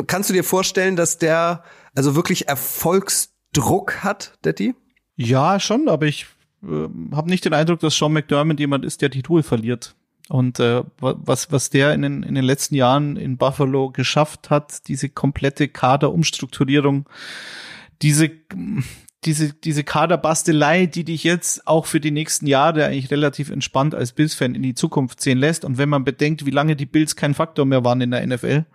[0.06, 4.74] Kannst du dir vorstellen, dass der also wirklich Erfolgsdruck hat, Daddy?
[5.16, 6.28] Ja, schon, aber ich
[6.62, 9.94] äh, habe nicht den Eindruck, dass Sean McDermott jemand ist, der die Ruhe verliert.
[10.28, 14.88] Und äh, was, was der in den, in den letzten Jahren in Buffalo geschafft hat,
[14.88, 17.08] diese komplette Kaderumstrukturierung,
[18.02, 18.30] diese,
[19.24, 24.12] diese, diese Kaderbastelei, die dich jetzt auch für die nächsten Jahre eigentlich relativ entspannt als
[24.12, 25.64] Bills-Fan in die Zukunft sehen lässt.
[25.64, 28.66] Und wenn man bedenkt, wie lange die Bills kein Faktor mehr waren in der NFL,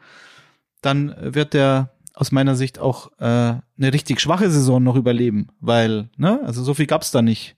[0.82, 6.10] dann wird der aus meiner Sicht auch äh, eine richtig schwache Saison noch überleben, weil,
[6.18, 7.56] ne, also so viel gab's da nicht.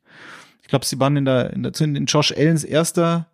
[0.62, 3.28] Ich glaube, sie waren in der, in der in Josh Allens erster,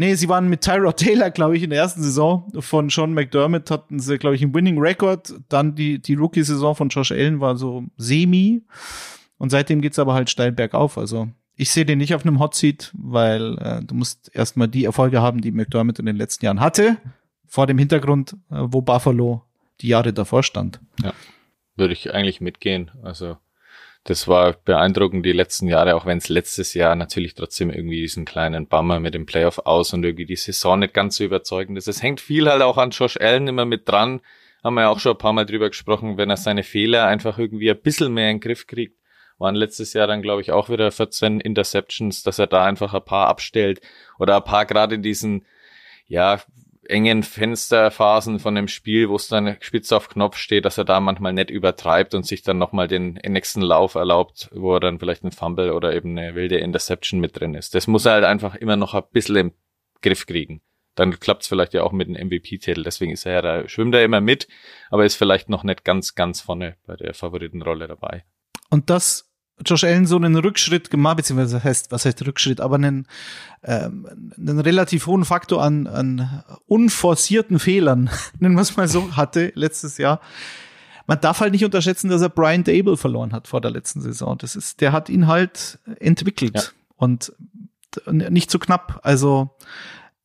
[0.00, 3.70] nee, sie waren mit Tyrod Taylor, glaube ich, in der ersten Saison von Sean McDermott
[3.70, 5.34] hatten sie, glaube ich, einen Winning Record.
[5.50, 8.62] Dann die, die Rookie-Saison von Josh Allen war so semi.
[9.36, 10.96] Und seitdem geht's aber halt steil bergauf.
[10.96, 14.86] Also ich sehe den nicht auf einem Hot Seat, weil äh, du musst erstmal die
[14.86, 16.96] Erfolge haben, die McDermott in den letzten Jahren hatte,
[17.46, 19.42] vor dem Hintergrund, äh, wo Buffalo
[19.82, 20.80] die Jahre davor stand.
[21.02, 21.12] Ja,
[21.76, 22.90] würde ich eigentlich mitgehen.
[23.02, 23.36] Also
[24.04, 28.24] das war beeindruckend die letzten Jahre, auch wenn es letztes Jahr natürlich trotzdem irgendwie diesen
[28.24, 31.86] kleinen Bummer mit dem Playoff aus und irgendwie die Saison nicht ganz so überzeugend ist.
[31.86, 34.20] Es hängt viel halt auch an Josh Allen immer mit dran.
[34.64, 37.38] Haben wir ja auch schon ein paar Mal drüber gesprochen, wenn er seine Fehler einfach
[37.38, 38.96] irgendwie ein bisschen mehr in den Griff kriegt.
[39.38, 43.04] Waren letztes Jahr dann, glaube ich, auch wieder 14 Interceptions, dass er da einfach ein
[43.04, 43.80] paar abstellt
[44.18, 45.46] oder ein paar gerade in diesen,
[46.06, 46.40] ja,
[46.90, 51.00] engen Fensterphasen von dem Spiel, wo es dann spitz auf Knopf steht, dass er da
[51.00, 55.24] manchmal nicht übertreibt und sich dann nochmal den nächsten Lauf erlaubt, wo er dann vielleicht
[55.24, 57.74] ein Fumble oder eben eine wilde Interception mit drin ist.
[57.74, 59.52] Das muss er halt einfach immer noch ein bisschen im
[60.02, 60.60] Griff kriegen.
[60.96, 62.82] Dann klappt es vielleicht ja auch mit dem MVP-Titel.
[62.82, 64.48] Deswegen ist er ja da, schwimmt er immer mit,
[64.90, 68.24] aber ist vielleicht noch nicht ganz, ganz vorne bei der Favoritenrolle dabei.
[68.70, 69.29] Und das
[69.64, 73.06] Josh Allen so einen Rückschritt gemacht, beziehungsweise was heißt, was heißt Rückschritt, aber einen,
[73.62, 79.52] ähm, einen relativ hohen Faktor an, an unforcierten Fehlern, nennen wir es mal so, hatte
[79.54, 80.20] letztes Jahr.
[81.06, 84.38] man darf halt nicht unterschätzen, dass er Brian Dable verloren hat vor der letzten Saison.
[84.38, 86.62] Das ist, der hat ihn halt entwickelt Ja.
[86.96, 87.32] und
[88.08, 89.00] nicht so knapp.
[89.02, 89.50] Also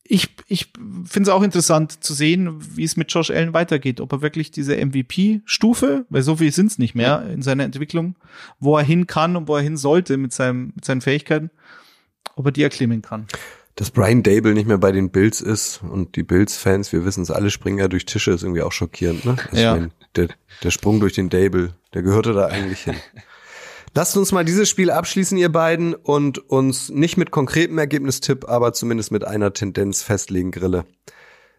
[0.08, 0.72] ich, ich
[1.04, 4.00] finde es auch interessant zu sehen, wie es mit Josh Allen weitergeht.
[4.00, 8.16] Ob er wirklich diese MVP-Stufe, weil so viel sind es nicht mehr in seiner Entwicklung,
[8.58, 11.50] wo er hin kann und wo er hin sollte mit, seinem, mit seinen Fähigkeiten,
[12.34, 13.26] ob er die erklimmen kann.
[13.74, 17.30] Dass Brian Dable nicht mehr bei den Bills ist und die Bills-Fans, wir wissen es
[17.30, 19.36] alle, springen ja durch Tische, ist irgendwie auch schockierend, ne?
[19.50, 19.74] Also Ja.
[19.74, 20.28] Ich mein, der,
[20.62, 22.96] der Sprung durch den Dable, der gehörte da eigentlich hin.
[23.96, 28.74] Lasst uns mal dieses Spiel abschließen, ihr beiden, und uns nicht mit konkretem Ergebnistipp, aber
[28.74, 30.84] zumindest mit einer Tendenz festlegen, Grille.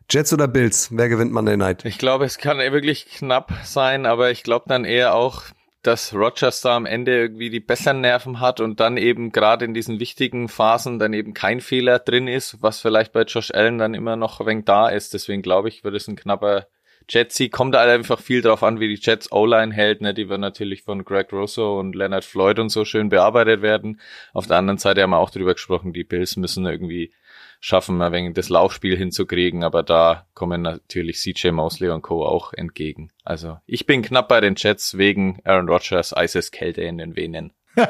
[0.07, 0.89] Jets oder Bills?
[0.91, 1.83] Wer gewinnt Monday Night?
[1.83, 5.45] Ich glaube, es kann wirklich knapp sein, aber ich glaube dann eher auch,
[5.81, 9.73] dass Rogers da am Ende irgendwie die besseren Nerven hat und dann eben gerade in
[9.73, 13.95] diesen wichtigen Phasen dann eben kein Fehler drin ist, was vielleicht bei Josh Allen dann
[13.95, 15.15] immer noch ein wenig da ist.
[15.15, 16.67] Deswegen glaube ich, wird es ein knapper
[17.09, 17.49] Jetsie.
[17.49, 20.01] Kommt halt einfach viel drauf an, wie die Jets O-Line hält.
[20.01, 20.13] Ne?
[20.13, 23.99] Die wird natürlich von Greg Rosso und Leonard Floyd und so schön bearbeitet werden.
[24.33, 27.13] Auf der anderen Seite haben wir auch drüber gesprochen, die Bills müssen irgendwie
[27.59, 32.25] schaffen, ein wenig das Laufspiel hinzukriegen, aber da kommen natürlich CJ Mosley und Co.
[32.25, 33.11] auch entgegen.
[33.23, 37.53] Also ich bin knapp bei den Jets wegen Aaron Rodgers Eiseskälte in den Venen.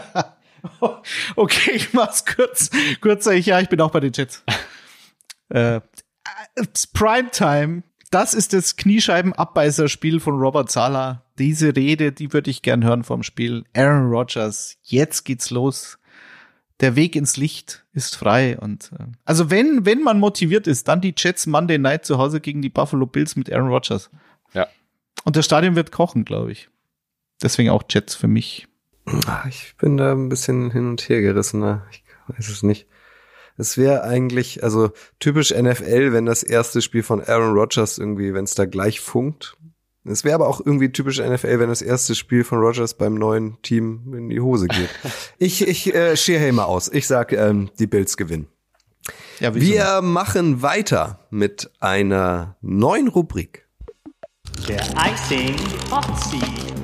[1.36, 2.72] Okay, ich mach's kurz.
[3.00, 4.44] Kurzer, ich, ja, ich bin auch bei den Jets.
[5.50, 5.82] äh,
[6.94, 11.24] Primetime, das ist das Kniescheibenabbeißerspiel von Robert Sala.
[11.38, 13.63] Diese Rede, die würde ich gern hören vom Spiel.
[13.76, 15.98] Aaron Rodgers, jetzt geht's los.
[16.80, 21.02] Der Weg ins Licht ist frei und äh, also wenn wenn man motiviert ist, dann
[21.02, 24.12] die Jets Monday Night zu Hause gegen die Buffalo Bills mit Aaron Rodgers.
[24.54, 24.67] Ja.
[25.24, 26.70] Und das Stadion wird kochen, glaube ich.
[27.41, 28.67] Deswegen auch Jets für mich.
[29.26, 31.62] Ah, Ich bin da ein bisschen hin und her gerissen.
[31.62, 31.82] ne?
[31.91, 32.86] Ich weiß es nicht.
[33.58, 38.46] Es wäre eigentlich, also typisch NFL, wenn das erste Spiel von Aaron Rodgers irgendwie, wenn
[38.46, 39.58] es da gleich funkt.
[40.06, 43.62] Es wäre aber auch irgendwie typisch NFL, wenn das erste Spiel von Rodgers beim neuen
[43.62, 44.89] Team in die Hose geht.
[45.38, 46.89] ich ich äh, schere mal aus.
[46.91, 48.48] Ich sag, ähm, die Bills gewinnen.
[49.39, 49.54] Ja?
[49.54, 53.67] Wir machen weiter mit einer neuen Rubrik.
[54.67, 55.56] Der Icing
[55.91, 56.77] Hot Seat.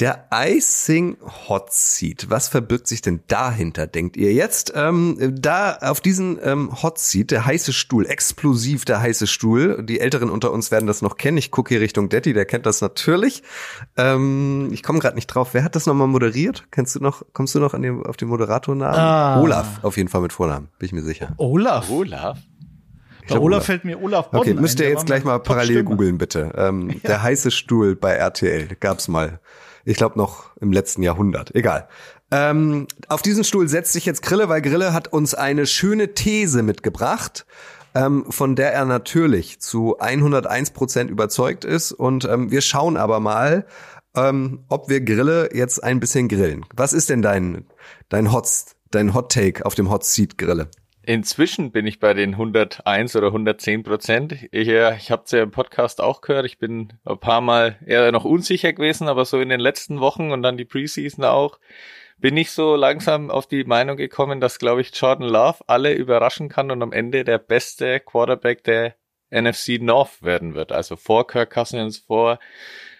[0.00, 2.26] Der Icing Hot Seat.
[2.28, 4.72] Was verbirgt sich denn dahinter, denkt ihr jetzt?
[4.74, 9.84] Ähm, da auf diesen ähm, Hot Seat, der heiße Stuhl, explosiv der heiße Stuhl.
[9.84, 11.36] Die Älteren unter uns werden das noch kennen.
[11.36, 13.44] Ich gucke hier Richtung Detti, der kennt das natürlich.
[13.96, 15.50] Ähm, ich komme gerade nicht drauf.
[15.52, 16.64] Wer hat das nochmal moderiert?
[16.72, 17.22] Kennst du noch?
[17.32, 18.98] Kommst du noch an den, auf den Moderatornamen?
[18.98, 19.40] Ah.
[19.40, 21.34] Olaf, auf jeden Fall mit Vornamen, bin ich mir sicher.
[21.36, 21.88] Olaf.
[21.88, 22.38] Olaf?
[23.20, 23.66] Bei glaub, Olaf Olaf.
[23.66, 26.52] fällt mir Olaf Bodden Okay, müsst ein, ihr jetzt gleich mal parallel googeln, bitte.
[26.56, 29.38] Ähm, Der heiße Stuhl bei RTL gab's mal.
[29.84, 31.54] Ich glaube noch im letzten Jahrhundert.
[31.54, 31.88] Egal.
[32.30, 36.62] Ähm, auf diesen Stuhl setzt sich jetzt Grille, weil Grille hat uns eine schöne These
[36.62, 37.46] mitgebracht,
[37.94, 41.92] ähm, von der er natürlich zu 101 Prozent überzeugt ist.
[41.92, 43.66] Und ähm, wir schauen aber mal,
[44.16, 46.64] ähm, ob wir Grille jetzt ein bisschen grillen.
[46.74, 47.66] Was ist denn dein,
[48.08, 48.48] dein Hot,
[48.90, 50.68] dein Hot Take auf dem Hot Seat Grille?
[51.06, 54.48] Inzwischen bin ich bei den 101 oder 110 Prozent.
[54.50, 56.46] Ich, äh, ich habe es ja im Podcast auch gehört.
[56.46, 60.30] Ich bin ein paar Mal eher noch unsicher gewesen, aber so in den letzten Wochen
[60.32, 61.58] und dann die Preseason auch,
[62.18, 66.48] bin ich so langsam auf die Meinung gekommen, dass, glaube ich, Jordan Love alle überraschen
[66.48, 68.94] kann und am Ende der beste Quarterback der
[69.30, 70.72] NFC North werden wird.
[70.72, 72.38] Also vor Kirk Cousins, vor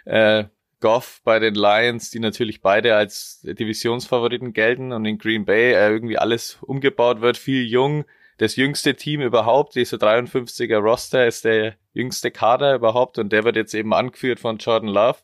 [0.05, 0.45] äh,
[0.85, 5.89] Goff bei den Lions, die natürlich beide als Divisionsfavoriten gelten und in Green Bay äh,
[5.89, 8.05] irgendwie alles umgebaut wird, viel jung.
[8.37, 13.57] Das jüngste Team überhaupt, dieser 53er Roster ist der jüngste Kader überhaupt und der wird
[13.57, 15.21] jetzt eben angeführt von Jordan Love.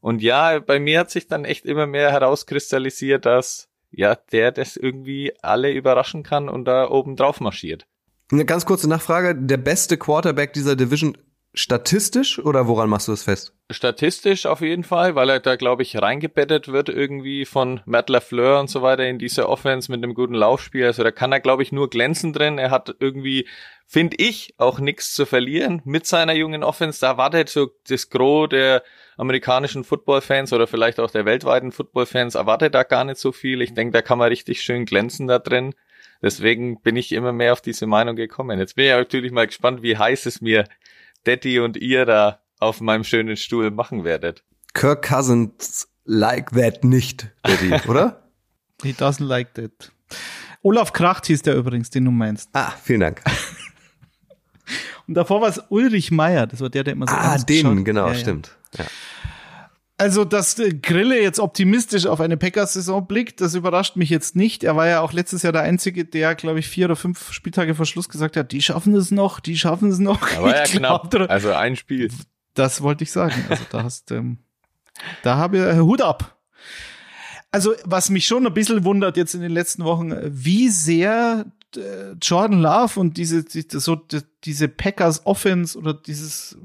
[0.00, 4.76] Und ja, bei mir hat sich dann echt immer mehr herauskristallisiert, dass ja, der das
[4.76, 7.86] irgendwie alle überraschen kann und da oben drauf marschiert.
[8.32, 9.36] Eine ganz kurze Nachfrage.
[9.36, 11.16] Der beste Quarterback dieser Division
[11.52, 13.54] statistisch oder woran machst du das fest?
[13.70, 18.60] Statistisch auf jeden Fall, weil er da, glaube ich, reingebettet wird irgendwie von Matt LaFleur
[18.60, 20.86] und so weiter in diese Offense mit einem guten Laufspiel.
[20.86, 22.58] Also da kann er, glaube ich, nur glänzen drin.
[22.58, 23.48] Er hat irgendwie,
[23.86, 27.00] finde ich, auch nichts zu verlieren mit seiner jungen Offense.
[27.00, 28.82] Da wartet so das Gros der
[29.16, 33.60] amerikanischen Football-Fans oder vielleicht auch der weltweiten Football-Fans, erwartet da gar nicht so viel.
[33.60, 35.74] Ich denke, da kann man richtig schön glänzen da drin.
[36.22, 38.58] Deswegen bin ich immer mehr auf diese Meinung gekommen.
[38.58, 40.64] Jetzt bin ich natürlich mal gespannt, wie heiß es mir
[41.24, 44.44] Daddy und ihr da auf meinem schönen Stuhl machen werdet.
[44.74, 48.22] Kirk Cousins like that nicht, Daddy, oder?
[48.82, 49.92] He doesn't like that.
[50.62, 52.50] Olaf Kracht hieß der übrigens, den du meinst.
[52.52, 53.22] Ah, vielen Dank.
[55.08, 57.84] Und davor war es Ulrich Meier, das war der, der immer so Ah, den, geschaut-
[57.84, 58.18] genau, Ja, ja.
[58.18, 58.56] stimmt.
[58.76, 58.84] Ja.
[60.00, 64.64] Also, dass äh, Grille jetzt optimistisch auf eine Packers-Saison blickt, das überrascht mich jetzt nicht.
[64.64, 67.74] Er war ja auch letztes Jahr der Einzige, der, glaube ich, vier oder fünf Spieltage
[67.74, 70.22] vor Schluss gesagt hat, die schaffen es noch, die schaffen es noch.
[70.40, 71.30] War ja glaub, knapp.
[71.30, 72.10] Also ein Spiel.
[72.54, 73.44] Das wollte ich sagen.
[73.50, 74.38] Also da hast, ähm,
[75.22, 76.40] da habe ich äh, Hut ab.
[77.50, 81.44] Also was mich schon ein bisschen wundert jetzt in den letzten Wochen, äh, wie sehr
[81.76, 86.56] äh, Jordan Love und diese die, so die, diese Packers Offense oder dieses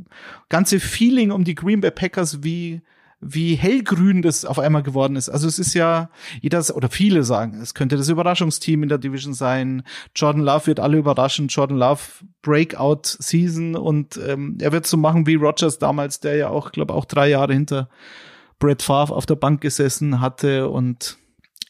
[0.48, 2.82] ganze Feeling um die Green Bay Packers wie
[3.28, 5.30] wie hellgrün das auf einmal geworden ist.
[5.30, 6.10] Also es ist ja,
[6.42, 9.84] jeder oder viele sagen, es könnte das Überraschungsteam in der Division sein.
[10.16, 11.48] Jordan Love wird alle überraschen.
[11.48, 12.02] Jordan Love
[12.44, 16.94] Breakout Season und ähm, er wird so machen wie Rogers damals, der ja auch, glaube
[16.94, 17.90] auch drei Jahre hinter
[18.60, 21.18] Brett Favre auf der Bank gesessen hatte und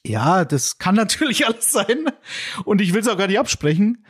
[0.06, 2.12] ja, das kann natürlich alles sein
[2.66, 4.06] und ich will es auch gar nicht absprechen,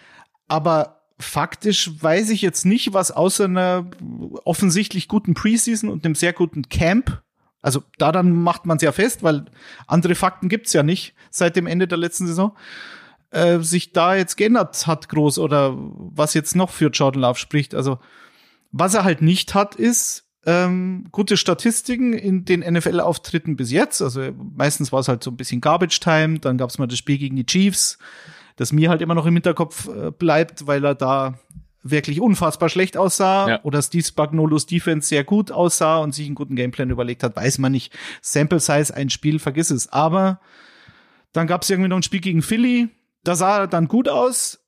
[0.47, 3.89] aber faktisch weiß ich jetzt nicht, was außer einer
[4.43, 7.21] offensichtlich guten Preseason und einem sehr guten Camp
[7.65, 9.45] also da dann macht man es ja fest, weil
[9.87, 12.55] andere Fakten gibt's ja nicht seit dem Ende der letzten Saison.
[13.31, 17.73] Äh, sich da jetzt geändert hat groß oder was jetzt noch für Jordan Love spricht.
[17.73, 17.97] Also
[18.71, 23.99] was er halt nicht hat, ist ähm, gute Statistiken in den NFL-Auftritten bis jetzt.
[23.99, 26.37] Also meistens war es halt so ein bisschen Garbage Time.
[26.37, 27.97] Dann gab's mal das Spiel gegen die Chiefs,
[28.57, 31.39] das mir halt immer noch im Hinterkopf äh, bleibt, weil er da
[31.87, 33.59] wirklich unfassbar schlecht aussah Ja.
[33.63, 37.59] oder Steve Spagnolos Defense sehr gut aussah und sich einen guten Gameplan überlegt hat, weiß
[37.59, 37.93] man nicht.
[38.21, 39.91] Sample Size, ein Spiel, vergiss es.
[39.93, 40.39] Aber
[41.31, 42.89] dann gab es irgendwie noch ein Spiel gegen Philly,
[43.23, 44.59] da sah er dann gut aus,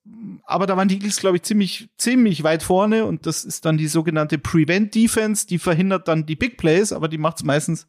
[0.45, 3.77] aber da waren die Eagles, glaube ich, ziemlich, ziemlich weit vorne und das ist dann
[3.77, 7.87] die sogenannte Prevent Defense, die verhindert dann die Big Plays, aber die macht es meistens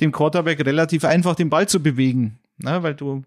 [0.00, 2.82] dem Quarterback relativ einfach, den Ball zu bewegen, ne?
[2.82, 3.22] weil du,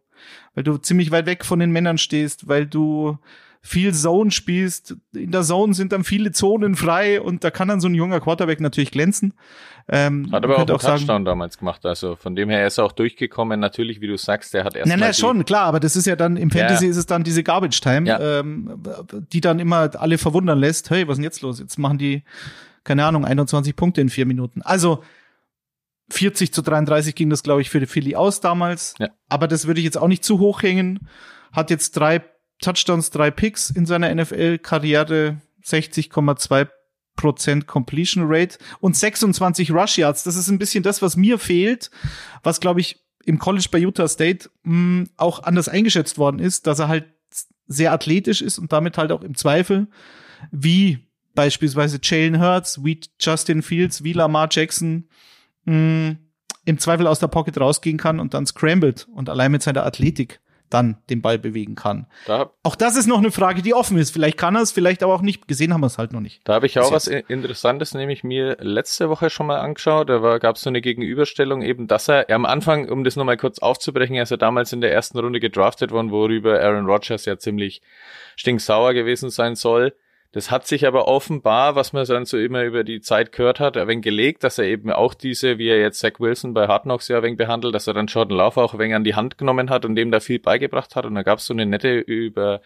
[0.56, 3.18] weil du ziemlich weit weg von den Männern stehst, weil du
[3.66, 4.98] viel Zone spielst.
[5.16, 8.20] In der Zone sind dann viele Zonen frei und da kann dann so ein junger
[8.20, 9.34] Quarterback natürlich glänzen.
[9.88, 11.86] Ähm, Hat aber auch einen sagen, Touchdown damals gemacht.
[11.86, 13.62] Also von dem her er ist er auch durchgekommen.
[13.62, 16.18] Natürlich, wie du sagst, der hat erst Nein, nein, schon, klar, aber das ist ja
[16.18, 16.92] dann, im Fantasy Ja.
[16.92, 18.40] ist es dann diese Garbage Time, Ja.
[18.40, 18.84] ähm,
[19.32, 21.60] die dann immer alle verwundern lässt, hey, was ist denn jetzt los?
[21.60, 22.24] Jetzt machen die,
[22.84, 24.62] keine Ahnung, 21 Punkte in vier Minuten.
[24.62, 25.04] Also
[26.12, 28.94] 40 zu 33 ging das, glaube ich, für die Philly aus damals.
[29.00, 29.08] Ja.
[29.30, 31.08] Aber das würde ich jetzt auch nicht zu hoch hängen.
[31.54, 32.22] Hat jetzt drei
[32.64, 36.68] Touchdowns, drei Picks in seiner NFL-Karriere, 60,2
[37.16, 40.24] Prozent Completion Rate und 26 Rush Yards.
[40.24, 41.92] Das ist ein bisschen das, was mir fehlt,
[42.42, 46.80] was glaube ich im College bei Utah State mh, auch anders eingeschätzt worden ist, dass
[46.80, 47.06] er halt
[47.68, 49.88] sehr athletisch ist und damit halt auch im Zweifel
[50.52, 55.08] wie beispielsweise Jalen Hurts, wie Justin Fields, wie Lamar Jackson
[55.66, 56.18] mh,
[56.66, 60.42] im Zweifel aus der Pocket rausgehen kann und dann scrambled und allein mit seiner Athletik
[60.74, 62.08] dann den Ball bewegen kann.
[62.26, 64.12] Da, Auch das ist noch eine Frage, die offen ist.
[64.12, 65.48] Vielleicht kann er es, vielleicht aber auch nicht.
[65.48, 66.42] Gesehen haben wir es halt noch nicht.
[66.46, 70.10] da habe ich auch was Interessantes, nämlich mir letzte Woche schon mal angeschaut.
[70.10, 73.38] Da gab es so eine Gegenüberstellung, eben, dass er er am Anfang, um das nochmal
[73.38, 77.26] kurz aufzubrechen, er ist ja damals in der ersten Runde gedraftet worden, worüber Aaron Rodgers
[77.26, 77.82] ja ziemlich
[78.36, 79.94] stinksauer gewesen sein soll.
[80.34, 83.78] Das hat sich aber offenbar, was man dann so immer über die Zeit gehört hat,
[83.78, 86.84] ein wenig gelegt, dass er eben auch diese, wie er jetzt Zach Wilson bei Hard
[86.84, 89.14] Knocks ja ein wenig behandelt, dass er dann Jordan Love auch ein wenig an die
[89.14, 91.06] Hand genommen hat und dem da viel beigebracht hat.
[91.06, 92.62] Und da gab es so eine nette über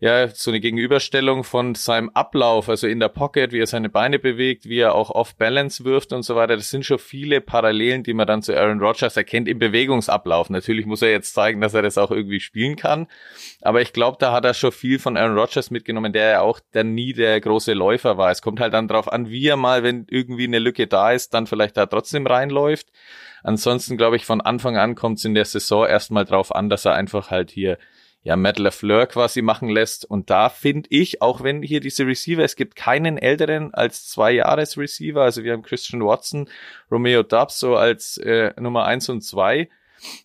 [0.00, 4.20] ja, so eine Gegenüberstellung von seinem Ablauf, also in der Pocket, wie er seine Beine
[4.20, 6.56] bewegt, wie er auch off-balance wirft und so weiter.
[6.56, 10.50] Das sind schon viele Parallelen, die man dann zu Aaron Rodgers erkennt im Bewegungsablauf.
[10.50, 13.08] Natürlich muss er jetzt zeigen, dass er das auch irgendwie spielen kann.
[13.60, 16.60] Aber ich glaube, da hat er schon viel von Aaron Rodgers mitgenommen, der ja auch
[16.70, 18.30] dann nie der große Läufer war.
[18.30, 21.34] Es kommt halt dann drauf an, wie er mal, wenn irgendwie eine Lücke da ist,
[21.34, 22.86] dann vielleicht da trotzdem reinläuft.
[23.42, 26.84] Ansonsten glaube ich, von Anfang an kommt es in der Saison erstmal drauf an, dass
[26.84, 27.78] er einfach halt hier
[28.28, 30.04] ja, Matt LaFleur quasi machen lässt.
[30.04, 34.32] Und da finde ich, auch wenn hier diese Receiver, es gibt keinen älteren als zwei
[34.32, 36.46] Jahres Receiver, also wir haben Christian Watson,
[36.90, 39.70] Romeo Dubs so als äh, Nummer eins und zwei.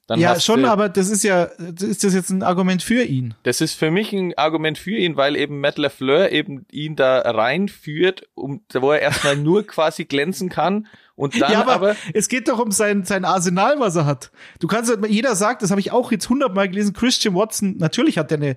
[0.06, 3.36] Dann ja, schon, du, aber das ist ja, ist das jetzt ein Argument für ihn?
[3.44, 7.20] das ist für mich ein Argument für ihn, weil eben Matt LaFleur eben ihn da
[7.20, 12.28] reinführt, um, wo er erstmal nur quasi glänzen kann und dann ja, aber, aber es
[12.28, 14.32] geht doch um sein, sein Arsenal, was er hat.
[14.60, 18.17] Du kannst, halt- jeder sagt, das habe ich auch jetzt hundertmal gelesen, Christian Watson, natürlich
[18.17, 18.56] hat er eine,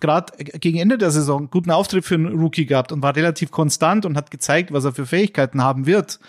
[0.00, 4.06] gerade gegen Ende der Saison guten Auftritt für einen Rookie gehabt und war relativ konstant
[4.06, 6.20] und hat gezeigt, was er für Fähigkeiten haben wird.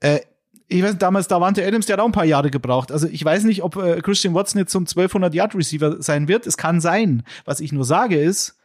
[0.00, 0.20] Äh,
[0.66, 2.90] ich weiß, damals Davante Adams, der hat auch ein paar Jahre gebraucht.
[2.90, 6.26] Also ich weiß nicht, ob äh, Christian Watson jetzt so ein 1200 Yard Receiver sein
[6.26, 6.46] wird.
[6.46, 7.22] Es kann sein.
[7.44, 8.56] Was ich nur sage ist,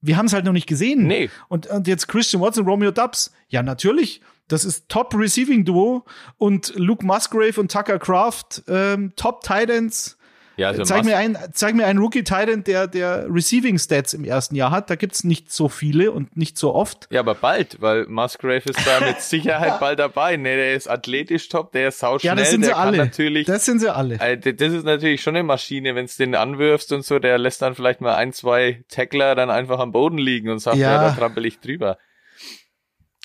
[0.00, 1.06] wir haben es halt noch nicht gesehen.
[1.06, 1.30] Nee.
[1.48, 3.32] Und, und jetzt Christian Watson, Romeo Dubs.
[3.48, 4.20] Ja, natürlich.
[4.48, 6.04] Das ist Top Receiving Duo
[6.38, 10.18] und Luke Musgrave und Tucker Craft, ähm, Top Titans.
[10.58, 14.22] Ja, also zeig, mir ein, zeig mir einen Rookie Titan, der, der Receiving Stats im
[14.24, 14.90] ersten Jahr hat.
[14.90, 17.08] Da gibt's nicht so viele und nicht so oft.
[17.10, 20.36] Ja, aber bald, weil Musgrave ist da mit Sicherheit bald dabei.
[20.36, 22.96] Ne, der ist athletisch top, der ist sauschnell, Ja, das sind der sie kann alle.
[22.98, 23.46] natürlich.
[23.46, 24.16] Das sind sie alle.
[24.20, 27.62] Äh, Das ist natürlich schon eine Maschine, wenn es den anwirfst und so, der lässt
[27.62, 31.08] dann vielleicht mal ein, zwei Tackler dann einfach am Boden liegen und sagt, ja, Ja.
[31.08, 31.96] da trampel ich drüber.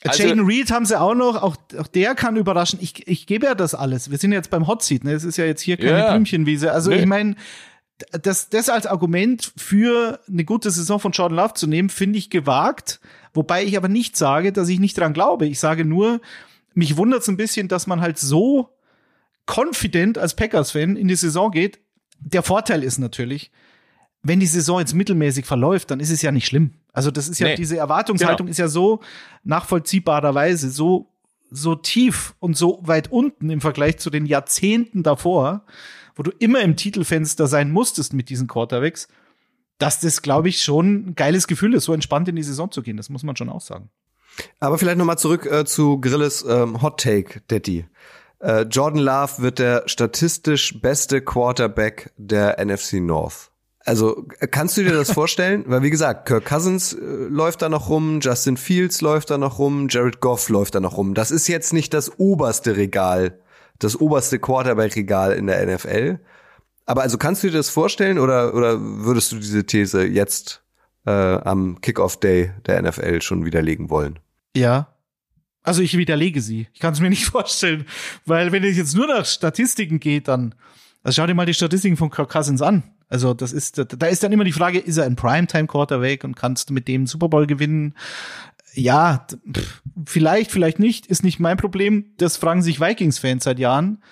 [0.04, 2.80] Also- Jaden Reed haben sie auch noch, auch, auch der kann überraschen.
[2.82, 4.12] Ich, ich gebe ja das alles.
[4.12, 5.14] Wir sind jetzt beim Hot Seat, ne?
[5.14, 6.12] Es ist ja jetzt hier keine Ja.
[6.12, 6.72] Blümchenwiese.
[6.72, 6.98] Also Nee.
[7.00, 7.36] ich meine,
[8.22, 12.30] das, das als Argument für eine gute Saison von Jordan Love zu nehmen, finde ich
[12.30, 13.00] gewagt.
[13.34, 15.48] Wobei ich aber nicht sage, dass ich nicht dran glaube.
[15.48, 16.22] Ich sage nur,
[16.76, 18.70] mich wundert es ein bisschen, dass man halt so
[19.50, 21.80] confident als Packers-Fan in die Saison geht.
[22.20, 23.52] Der Vorteil ist natürlich,
[24.24, 26.74] wenn die Saison jetzt mittelmäßig verläuft, dann ist es ja nicht schlimm.
[26.98, 27.56] Also das ist ja, Nee.
[27.56, 29.02] diese Erwartungshaltung ist ja so
[29.44, 31.12] nachvollziehbarerweise so,
[31.52, 35.64] so tief und so weit unten im Vergleich zu den Jahrzehnten davor,
[36.16, 39.08] wo du immer im Titelfenster sein musstest mit diesen Quarterbacks,
[39.78, 42.82] dass das, glaube ich, schon ein geiles Gefühl ist, so entspannt in die Saison zu
[42.82, 42.98] gehen.
[42.98, 43.92] Das muss man schon auch sagen.
[44.60, 47.86] Aber vielleicht noch mal zurück äh, zu Grilles ähm, Hot Take, Daddy.
[48.40, 53.52] Äh, Jordan Love wird der statistisch beste Quarterback der NFC North.
[53.88, 55.64] Also kannst du dir das vorstellen?
[55.66, 59.60] Weil wie gesagt, Kirk Cousins äh, läuft da noch rum, Justin Fields läuft da noch
[59.60, 61.14] rum, Jared Goff läuft da noch rum.
[61.14, 63.40] Das ist jetzt nicht das oberste Regal,
[63.80, 66.20] das oberste Quarterback-Regal in der NFL.
[66.86, 70.64] Aber also kannst du dir das vorstellen oder, oder würdest du diese These jetzt
[71.06, 74.20] äh, am Kickoff-Day der NFL schon widerlegen wollen?
[74.54, 74.94] Ja.
[75.64, 76.68] Also ich widerlege sie.
[76.74, 77.86] Ich kann es mir nicht vorstellen,
[78.26, 80.56] weil wenn es jetzt nur nach Statistiken geht, dann
[81.04, 82.84] also schau dir mal die Statistiken von Kirk Cousins an.
[83.10, 86.36] Also das ist, da ist dann immer die Frage, ist er ein Primetime Quarterback und
[86.36, 87.96] kannst du mit dem Super Bowl gewinnen?
[88.74, 92.06] Ja, pff, vielleicht, vielleicht nicht, ist nicht mein Problem.
[92.18, 94.04] Das fragen sich Vikings-Fans seit Jahren.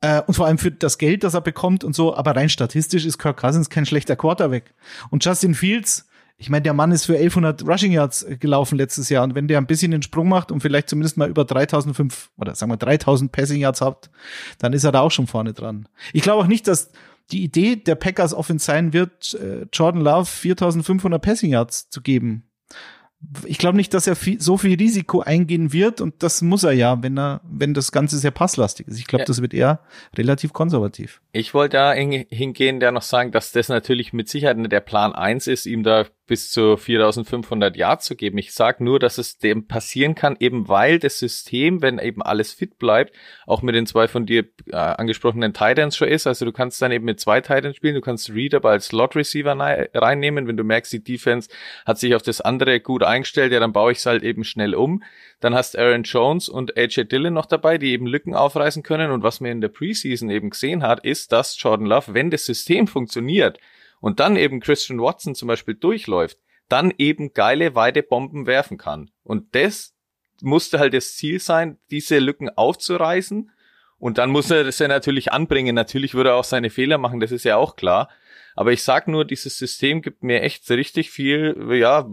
[0.00, 2.14] Äh, und vor allem für das Geld, das er bekommt und so.
[2.14, 4.74] Aber rein statistisch ist Kirk Cousins kein schlechter Quarterback.
[5.10, 6.06] Und Justin Fields,
[6.36, 9.24] ich meine, der Mann ist für 1100 Rushing Yards äh, gelaufen letztes Jahr.
[9.24, 12.54] Und wenn der ein bisschen den Sprung macht und vielleicht zumindest mal über 3005 oder
[12.54, 14.10] sagen wir 3000 Passing Yards hat,
[14.58, 15.88] dann ist er da auch schon vorne dran.
[16.12, 16.90] Ich glaube auch nicht, dass
[17.32, 22.44] die Idee der Packers Offense sein wird, äh, Jordan Love 4500 Passing Yards zu geben.
[23.46, 26.72] Ich glaube nicht, dass er viel, so viel Risiko eingehen wird und das muss er
[26.72, 28.98] ja, wenn er, wenn das Ganze sehr passlastig ist.
[28.98, 29.26] Ich glaube, Ja.
[29.26, 29.80] das wird eher
[30.16, 31.22] relativ konservativ.
[31.32, 34.80] Ich wollte da hin- hingehen, der noch sagen, dass das natürlich mit Sicherheit nicht der
[34.80, 38.38] Plan eins ist, ihm da bis zu 4500 Yards zu geben.
[38.38, 42.52] Ich sage nur, dass es dem passieren kann, eben weil das System, wenn eben alles
[42.52, 43.14] fit bleibt,
[43.46, 46.26] auch mit den zwei von dir äh, angesprochenen Titans schon ist.
[46.26, 49.14] Also du kannst dann eben mit zwei Titans spielen, du kannst Reed aber als Slot
[49.14, 49.56] Receiver
[49.94, 51.48] reinnehmen, wenn du merkst, die Defense
[51.84, 54.74] hat sich auf das andere gut eingestellt, ja, dann baue ich es halt eben schnell
[54.74, 55.02] um.
[55.40, 59.10] Dann hast Aaron Jones und AJ Dillon noch dabei, die eben Lücken aufreißen können.
[59.10, 62.46] Und was man in der Preseason eben gesehen hat, ist, dass Jordan Love, wenn das
[62.46, 63.58] System funktioniert
[64.06, 66.38] und dann eben Christian Watson zum Beispiel durchläuft,
[66.68, 69.10] dann eben geile, weite Bomben werfen kann.
[69.24, 69.96] Und das
[70.40, 73.50] musste halt das Ziel sein, diese Lücken aufzureißen.
[73.98, 75.74] Und dann muss er das ja natürlich anbringen.
[75.74, 78.08] Natürlich würde er auch seine Fehler machen, das ist ja auch klar.
[78.56, 82.08] Aber ich sag nur, dieses System gibt mir echt richtig viel, ja,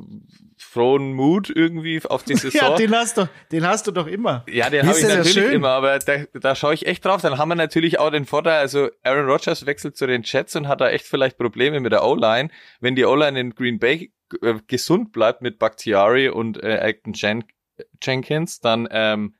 [0.58, 2.72] frohen Mut irgendwie auf die Saison.
[2.72, 4.44] Ja, den hast du, den hast du doch immer.
[4.50, 5.54] Ja, den habe ich natürlich schön.
[5.54, 7.22] immer, aber da, da schaue ich echt drauf.
[7.22, 10.68] Dann haben wir natürlich auch den Vorteil, also Aaron Rodgers wechselt zu den Jets und
[10.68, 12.50] hat da echt vielleicht Probleme mit der O-Line.
[12.82, 17.46] Wenn die O-Line in Green Bay äh, gesund bleibt mit Bakhtiari und äh, Acton Jen
[18.02, 19.36] Jenkins, dann ähm,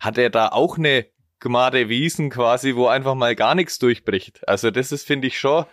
[0.00, 1.06] hat er da auch eine
[1.40, 4.48] Gmade Wiesen quasi, wo einfach mal gar nichts durchbricht.
[4.48, 5.66] Also das ist, finde ich, schon,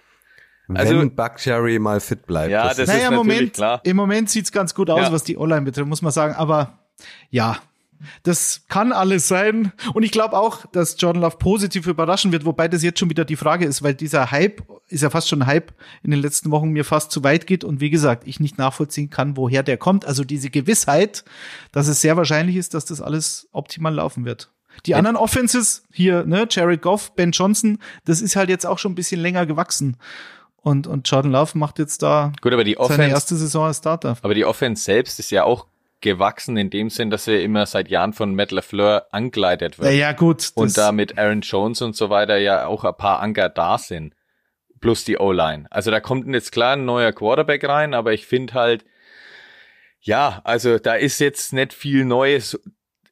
[0.73, 2.51] Also- Wenn Bakhtiari mal fit bleibt.
[2.51, 3.81] Ja, das das ist naja, im natürlich Moment, klar.
[3.83, 5.11] im Moment sieht's ganz gut aus, Ja.
[5.11, 6.35] was die Online betrifft, muss man sagen.
[6.35, 6.79] Aber
[7.29, 7.57] ja,
[8.23, 9.71] das kann alles sein.
[9.93, 13.23] Und ich glaube auch, dass Jordan Love positiv überraschen wird, wobei das jetzt schon wieder
[13.25, 16.51] die Frage ist, weil dieser Hype ist ja fast schon ein Hype in den letzten
[16.51, 19.77] Wochen mir fast zu weit geht und wie gesagt, ich nicht nachvollziehen kann, woher der
[19.77, 20.05] kommt.
[20.05, 21.23] Also diese Gewissheit,
[21.71, 24.49] dass es sehr wahrscheinlich ist, dass das alles optimal laufen wird.
[24.85, 28.93] Die anderen Offenses hier, ne, Jared Goff, Ben Johnson, das ist halt jetzt auch schon
[28.93, 29.97] ein bisschen länger gewachsen.
[30.63, 33.77] Und, und Jordan Love macht jetzt da Gut, aber die seine Offense, erste Saison als
[33.79, 34.17] Starter.
[34.21, 35.67] aber die Offense selbst ist ja auch
[35.99, 39.91] gewachsen in dem Sinn, dass er immer seit Jahren von Matt LaFleur angeleitet wird.
[39.91, 40.51] Ja, ja gut.
[40.55, 44.15] und da mit Aaron Jones und so weiter ja auch ein paar Anker da sind.
[44.79, 45.65] Plus die O-Line.
[45.69, 48.85] Also da kommt jetzt klar ein neuer Quarterback rein, aber ich finde halt,
[50.01, 52.59] ja, also da ist jetzt nicht viel Neues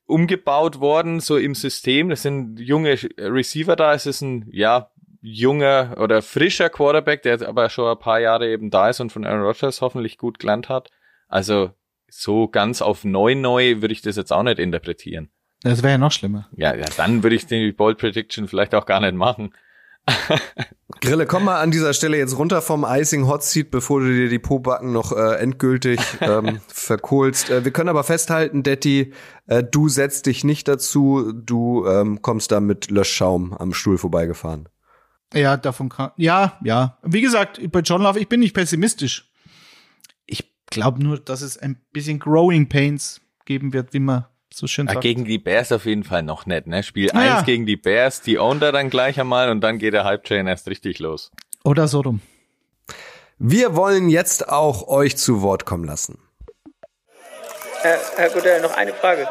[0.05, 2.09] umgebaut worden, so im System.
[2.09, 3.93] Das sind junge Receiver da.
[3.93, 4.90] Es ist ein, ja,
[5.21, 9.11] junger oder frischer Quarterback, der jetzt aber schon ein paar Jahre eben da ist und
[9.11, 10.89] von Aaron Rodgers hoffentlich gut gelernt hat.
[11.27, 11.71] Also
[12.09, 15.29] so ganz auf neu neu würde ich das jetzt auch nicht interpretieren.
[15.63, 16.49] Das wäre ja noch schlimmer.
[16.55, 19.53] Ja, ja, dann würde ich die Bold Prediction vielleicht auch gar nicht machen.
[20.99, 24.29] Grille, komm mal an dieser Stelle jetzt runter vom Icing Hot Seat, bevor du dir
[24.29, 27.51] die Pobacken noch äh, endgültig ähm, verkohlst.
[27.51, 29.13] Äh, wir können aber festhalten, Detti,
[29.47, 34.67] äh, du setzt dich nicht dazu, du ähm, kommst da mit Löschschaum am Stuhl vorbeigefahren.
[35.33, 36.11] Ja, davon kann.
[36.17, 36.97] Ja, ja.
[37.03, 39.31] Wie gesagt, bei John Love, ich bin nicht pessimistisch.
[40.25, 44.87] Ich glaube nur, dass es ein bisschen Growing Pains geben wird, wie man so schön
[44.87, 45.03] ja, sagt.
[45.03, 46.83] gegen die Bears auf jeden Fall noch nicht, ne?
[46.83, 47.37] Spiel Naja.
[47.37, 50.25] eins gegen die Bears, die own er dann gleich einmal und dann geht der Hype
[50.25, 51.31] Train erst richtig los.
[51.63, 52.21] Oder so rum.
[53.37, 56.19] Wir wollen jetzt auch euch zu Wort kommen lassen.
[57.81, 59.27] Herr, Herr Godell, noch eine Frage.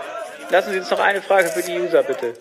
[0.51, 2.34] Lassen Sie uns noch eine Frage für die User, bitte.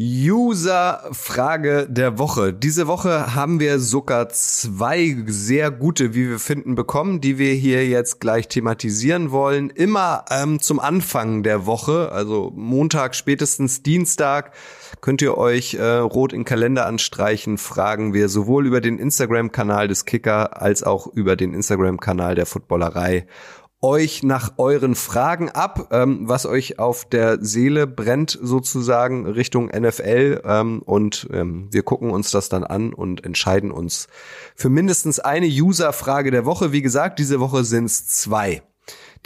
[0.00, 2.52] User-Frage der Woche.
[2.52, 7.84] Diese Woche haben wir sogar zwei sehr gute, wie wir finden, bekommen, die wir hier
[7.88, 9.70] jetzt gleich thematisieren wollen.
[9.70, 14.52] Immer ähm, zum Anfang der Woche, also Montag, spätestens Dienstag,
[15.00, 17.58] könnt ihr euch äh, rot in Kalender anstreichen.
[17.58, 23.26] Fragen wir sowohl über den Instagram-Kanal des Kicker als auch über den Instagram-Kanal der Footballerei
[23.80, 30.42] euch nach euren Fragen ab, ähm, was euch auf der Seele brennt sozusagen Richtung NFL
[30.44, 34.08] ähm, und ähm, wir gucken uns das dann an und entscheiden uns
[34.56, 36.72] für mindestens eine User-Frage der Woche.
[36.72, 38.62] Wie gesagt, diese Woche sind es zwei.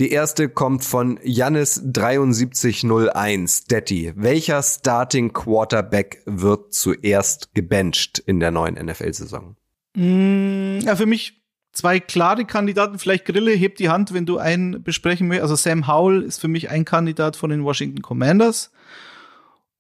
[0.01, 4.13] Die erste kommt von Jannis 7301 Detti.
[4.17, 9.57] Welcher Starting Quarterback wird zuerst gebencht in der neuen NFL-Saison?
[9.95, 11.42] Mm, ja, für mich
[11.73, 12.99] zwei klare Kandidaten.
[12.99, 15.51] Vielleicht Grille, heb die Hand, wenn du einen besprechen möchtest.
[15.51, 18.71] Also Sam Howell ist für mich ein Kandidat von den Washington Commanders.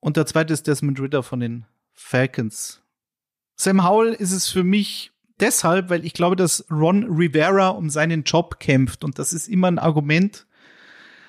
[0.00, 2.80] Und der zweite ist Desmond Ritter von den Falcons.
[3.54, 8.24] Sam Howell ist es für mich deshalb, weil ich glaube, dass Ron Rivera um seinen
[8.24, 9.04] Job kämpft.
[9.04, 10.46] Und das ist immer ein Argument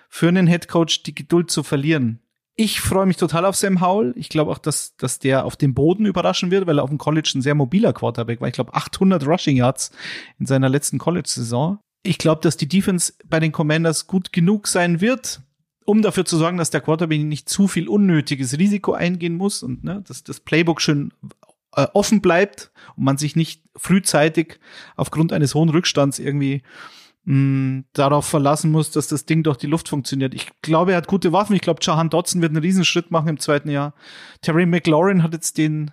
[0.09, 2.22] für einen Headcoach, die Geduld zu verlieren.
[2.55, 4.13] Ich freue mich total auf Sam Howell.
[4.15, 6.99] Ich glaube auch, dass, dass der auf dem Boden überraschen wird, weil er auf dem
[6.99, 8.47] College ein sehr mobiler Quarterback war.
[8.47, 9.91] Ich glaube, 800 Rushing Yards
[10.39, 11.79] in seiner letzten College-Saison.
[12.03, 15.41] Ich glaube, dass die Defense bei den Commanders gut genug sein wird,
[15.85, 19.83] um dafür zu sorgen, dass der Quarterback nicht zu viel unnötiges Risiko eingehen muss und
[19.83, 21.11] ne, dass das Playbook schön
[21.75, 24.59] äh, offen bleibt und man sich nicht frühzeitig
[24.95, 26.61] aufgrund eines hohen Rückstands irgendwie
[27.25, 30.33] mh, darauf verlassen muss, dass das Ding durch die Luft funktioniert.
[30.33, 31.55] Ich glaube, er hat gute Waffen.
[31.55, 33.93] Ich glaube, Jahan Dotson wird einen Riesenschritt machen im zweiten Jahr.
[34.41, 35.91] Terry McLaurin hat jetzt den,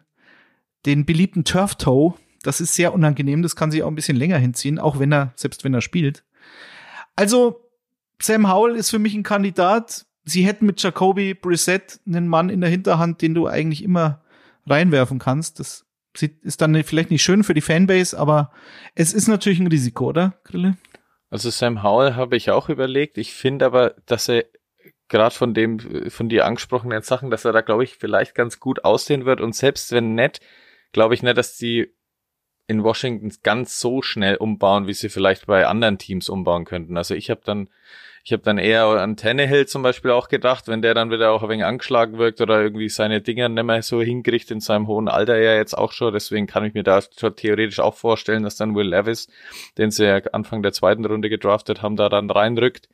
[0.86, 2.14] den beliebten Turf Toe.
[2.42, 3.42] Das ist sehr unangenehm.
[3.42, 6.24] Das kann sich auch ein bisschen länger hinziehen, auch wenn er, selbst wenn er spielt.
[7.16, 7.60] Also,
[8.20, 10.06] Sam Howell ist für mich ein Kandidat.
[10.24, 14.22] Sie hätten mit Jacoby Brissett einen Mann in der Hinterhand, den du eigentlich immer
[14.66, 15.60] reinwerfen kannst.
[15.60, 15.86] Das
[16.42, 18.52] ist dann vielleicht nicht schön für die Fanbase, aber
[18.94, 20.76] es ist natürlich ein Risiko, oder, Grille?
[21.30, 23.16] Also Sam Howell habe ich auch überlegt.
[23.16, 24.44] Ich finde aber, dass er
[25.08, 28.84] gerade von dem, von dir angesprochenen Sachen, dass er da, glaube ich, vielleicht ganz gut
[28.84, 29.40] aussehen wird.
[29.40, 30.40] Und selbst wenn nett,
[30.92, 31.94] glaube ich nicht, dass die
[32.66, 36.96] in Washington ganz so schnell umbauen, wie sie vielleicht bei anderen Teams umbauen könnten.
[36.96, 37.68] Also ich habe dann,
[38.22, 41.42] ich habe dann eher an Tannehill zum Beispiel auch gedacht, wenn der dann wieder auch
[41.42, 45.08] ein wenig angeschlagen wirkt oder irgendwie seine Dinger nicht mehr so hinkriegt in seinem hohen
[45.08, 46.12] Alter ja jetzt auch schon.
[46.12, 49.28] Deswegen kann ich mir da schon theoretisch auch vorstellen, dass dann Will Levis,
[49.78, 52.88] den sie ja Anfang der zweiten Runde gedraftet haben, da dann reinrückt.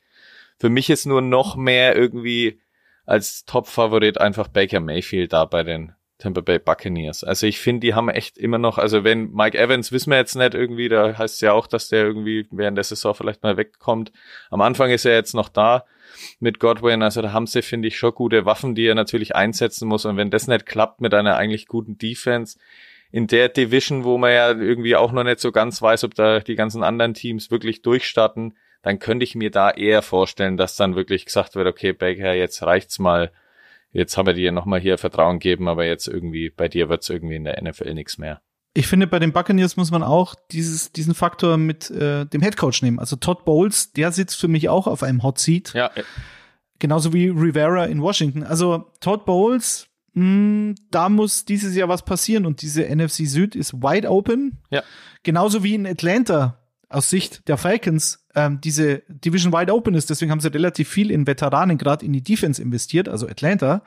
[0.59, 2.61] Für mich ist nur noch mehr irgendwie
[3.05, 7.23] als Top-Favorit einfach Baker Mayfield da bei den Tampa Bay Buccaneers.
[7.23, 10.35] Also ich finde, die haben echt immer noch, also wenn Mike Evans, wissen wir jetzt
[10.35, 13.57] nicht irgendwie, da heißt es ja auch, dass der irgendwie während der Saison vielleicht mal
[13.57, 14.11] wegkommt.
[14.49, 15.85] Am Anfang ist er jetzt noch da
[16.39, 19.87] mit Godwin, also da haben sie, finde ich, schon gute Waffen, die er natürlich einsetzen
[19.87, 20.05] muss.
[20.05, 22.57] Und wenn das nicht klappt mit einer eigentlich guten Defense,
[23.11, 26.39] in der Division, wo man ja irgendwie auch noch nicht so ganz weiß, ob da
[26.39, 30.95] die ganzen anderen Teams wirklich durchstarten, dann könnte ich mir da eher vorstellen, dass dann
[30.95, 33.31] wirklich gesagt wird, okay, Baker, jetzt reicht's mal,
[33.91, 37.35] jetzt haben wir dir nochmal hier Vertrauen gegeben, aber jetzt irgendwie, bei dir wird's irgendwie
[37.35, 38.41] in der NFL nichts mehr.
[38.73, 42.83] Ich finde, bei den Buccaneers muss man auch dieses, diesen Faktor mit äh, dem Headcoach
[42.83, 42.99] nehmen.
[42.99, 45.73] Also Todd Bowles, der sitzt für mich auch auf einem Hot Seat.
[45.73, 45.89] Ja,
[46.79, 48.43] Genauso wie Rivera in Washington.
[48.43, 53.73] Also Todd Bowles, mh, da muss dieses Jahr was passieren und diese NFC Süd ist
[53.73, 54.59] wide open.
[54.69, 54.83] Ja.
[55.23, 56.59] Genauso wie in Atlanta
[56.89, 60.09] aus Sicht der Falcons ähm, diese Division wide open ist.
[60.09, 63.81] Deswegen haben sie relativ viel in Veteranen gerade in die Defense investiert, also Atlanta.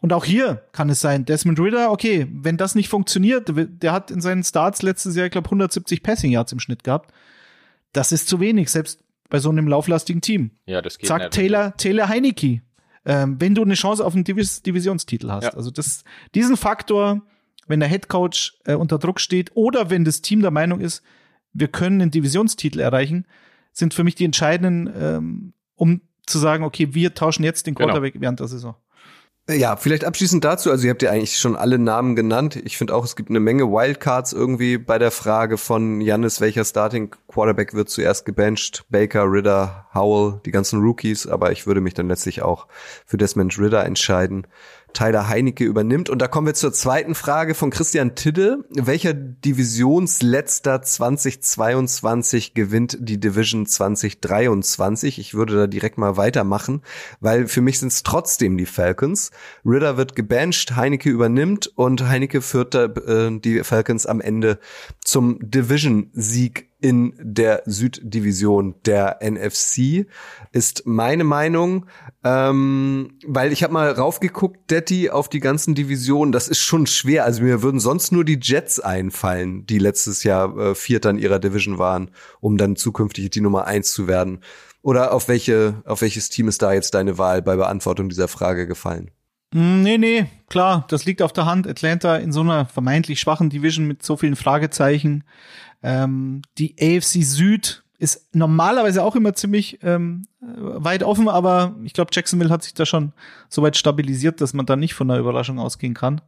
[0.00, 4.10] Und auch hier kann es sein, Desmond Ritter, okay, wenn das nicht funktioniert, der hat
[4.10, 7.12] in seinen Starts letztes Jahr, ich glaube, 170 Passing Yards im Schnitt gehabt.
[7.92, 10.52] Das ist zu wenig, selbst bei so einem lauflastigen Team.
[10.66, 11.32] ja, das geht Sagt nicht.
[11.32, 12.62] Taylor, Taylor Heinecke,
[13.04, 15.44] ähm, wenn du eine Chance auf einen Divis Divisionstitel hast.
[15.44, 15.54] Ja.
[15.54, 16.04] Also das,
[16.34, 17.22] diesen Faktor,
[17.66, 21.02] wenn der Head Coach äh, unter Druck steht oder wenn das Team der Meinung ist,
[21.52, 23.26] wir können einen Divisionstitel erreichen,
[23.72, 27.88] sind für mich die entscheidenden, ähm, um zu sagen, okay, wir tauschen jetzt den Genau.
[27.88, 28.74] Quarterback während der Saison.
[29.50, 32.56] Ja, vielleicht abschließend dazu, also ihr habt ja eigentlich schon alle Namen genannt.
[32.66, 36.66] Ich finde auch, es gibt eine Menge Wildcards irgendwie bei der Frage von Jannis, welcher
[36.66, 38.84] Starting Quarterback wird zuerst gebencht.
[38.90, 42.66] Baker, Ritter, Howell, die ganzen Rookies, aber ich würde mich dann letztlich auch
[43.06, 44.46] für Desmond Ritter entscheiden.
[44.92, 46.10] Tyler Heinecke übernimmt.
[46.10, 48.64] Und da kommen wir zur zweiten Frage von Christian Tidde.
[48.70, 55.18] Welcher Divisionsletzter 2022 gewinnt die Division 2023?
[55.18, 56.82] Ich würde da direkt mal weitermachen,
[57.20, 59.30] weil für mich sind es trotzdem die Falcons.
[59.64, 64.58] Ritter wird gebancht, Heinecke übernimmt und Heinecke führt da, äh, die Falcons am Ende
[65.08, 70.06] zum Division-Sieg in der Süddivision der NFC,
[70.52, 71.86] ist meine Meinung.
[72.22, 76.30] Ähm, weil ich habe mal raufgeguckt, Detti, auf die ganzen Divisionen.
[76.30, 77.24] Das ist schon schwer.
[77.24, 81.38] Also mir würden sonst nur die Jets einfallen, die letztes Jahr äh, Vierter in ihrer
[81.38, 84.40] Division waren, um dann zukünftig die Nummer eins zu werden.
[84.82, 88.66] Oder auf welche, auf welches Team ist da jetzt deine Wahl bei Beantwortung dieser Frage
[88.66, 89.10] gefallen?
[89.52, 91.66] Mm, nee, nee, klar, das liegt auf der Hand.
[91.66, 95.24] Atlanta in so einer vermeintlich schwachen Division mit so vielen Fragezeichen.
[95.82, 102.10] Ähm, die AFC Süd ist normalerweise auch immer ziemlich ähm, weit offen, aber ich glaube,
[102.12, 103.12] Jacksonville hat sich da schon
[103.48, 106.20] so weit stabilisiert, dass man da nicht von einer Überraschung ausgehen kann.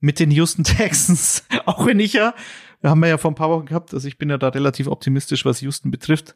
[0.00, 2.34] Mit den Houston Texans, auch wenn ich ja,
[2.80, 5.44] wir haben ja vor ein paar Wochen gehabt, also ich bin ja da relativ optimistisch,
[5.44, 6.34] was Houston betrifft,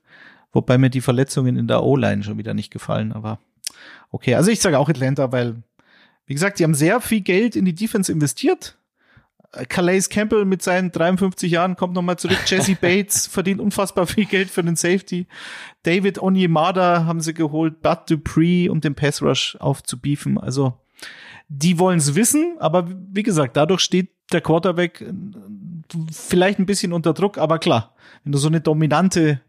[0.52, 3.40] wobei mir die Verletzungen in der O-Line schon wieder nicht gefallen, aber
[4.12, 5.56] okay, also ich sage auch Atlanta, weil,
[6.28, 8.78] wie gesagt, die haben sehr viel Geld in die Defense investiert,
[9.68, 12.38] Calais Campbell mit seinen 53 Jahren kommt nochmal zurück.
[12.46, 15.26] Jesse Bates verdient unfassbar viel Geld für den Safety.
[15.84, 20.38] David Onyemada haben sie geholt, Bud Dupree, um den Pass Rush aufzubiefen.
[20.38, 20.74] Also,
[21.48, 25.12] die wollen es wissen, aber wie gesagt, dadurch steht der Quarterback äh,
[26.12, 29.40] vielleicht ein bisschen unter Druck, aber klar, wenn du so eine dominante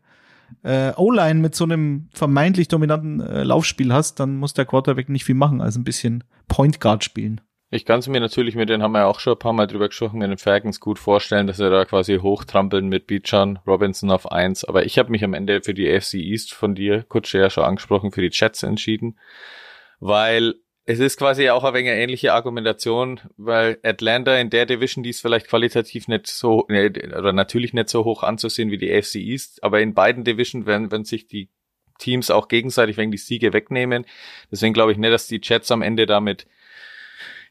[0.63, 5.25] äh, O-Line mit so einem vermeintlich dominanten äh, Laufspiel hast, dann muss der Quarterback nicht
[5.25, 7.41] viel machen, als ein bisschen Point Guard spielen.
[7.71, 9.67] Ich kann es mir natürlich mit den haben wir ja auch schon ein paar Mal
[9.67, 14.09] drüber gesprochen, mit den Falcons gut vorstellen, dass er da quasi hochtrampeln mit Beechan, Robinson
[14.09, 14.63] auf eins.
[14.63, 17.65] Aber ich habe mich am Ende für die AFC East von dir, Kutsche ja schon
[17.65, 19.19] angesprochen, für die Jets entschieden.
[19.99, 20.55] Weil
[20.91, 25.11] es ist quasi auch ein wenig eine ähnliche Argumentation, weil Atlanta in der Division, die
[25.11, 29.63] ist vielleicht qualitativ nicht so, oder natürlich nicht so hoch anzusehen wie die AFC East,
[29.63, 31.49] aber in beiden Division werden, wenn sich die
[31.99, 34.03] Teams auch gegenseitig wegen die Siege wegnehmen.
[34.51, 36.47] Deswegen glaube ich nicht, dass die Jets am Ende damit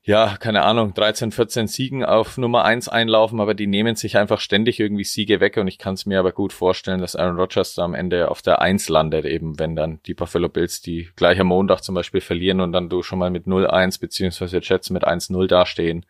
[0.08, 4.40] ja, keine Ahnung, 13, 14 Siegen auf Nummer 1 einlaufen, aber die nehmen sich einfach
[4.40, 7.74] ständig irgendwie Siege weg und ich kann es mir aber gut vorstellen, dass Aaron Rodgers
[7.74, 11.38] da am Ende auf der 1 landet, eben wenn dann die Buffalo Bills, die gleich
[11.38, 15.06] am Montag zum Beispiel verlieren und dann du schon mal mit 0-1 beziehungsweise Jets mit
[15.06, 16.06] 1-0 dastehen.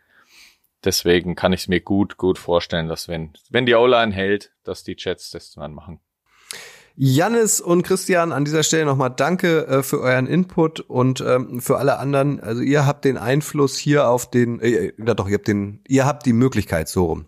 [0.85, 4.85] Deswegen kann ich es mir gut, gut vorstellen, dass wenn, wenn die O-Line hält, dass
[4.85, 5.99] die Jets das dann machen.
[7.01, 11.79] Jannis und Christian, an dieser Stelle nochmal danke äh, für euren Input und ähm, für
[11.79, 12.41] alle anderen.
[12.41, 16.07] Also ihr habt den Einfluss hier auf den, äh, ja doch, ihr habt den, ihr
[16.07, 17.27] habt die Möglichkeit so rum.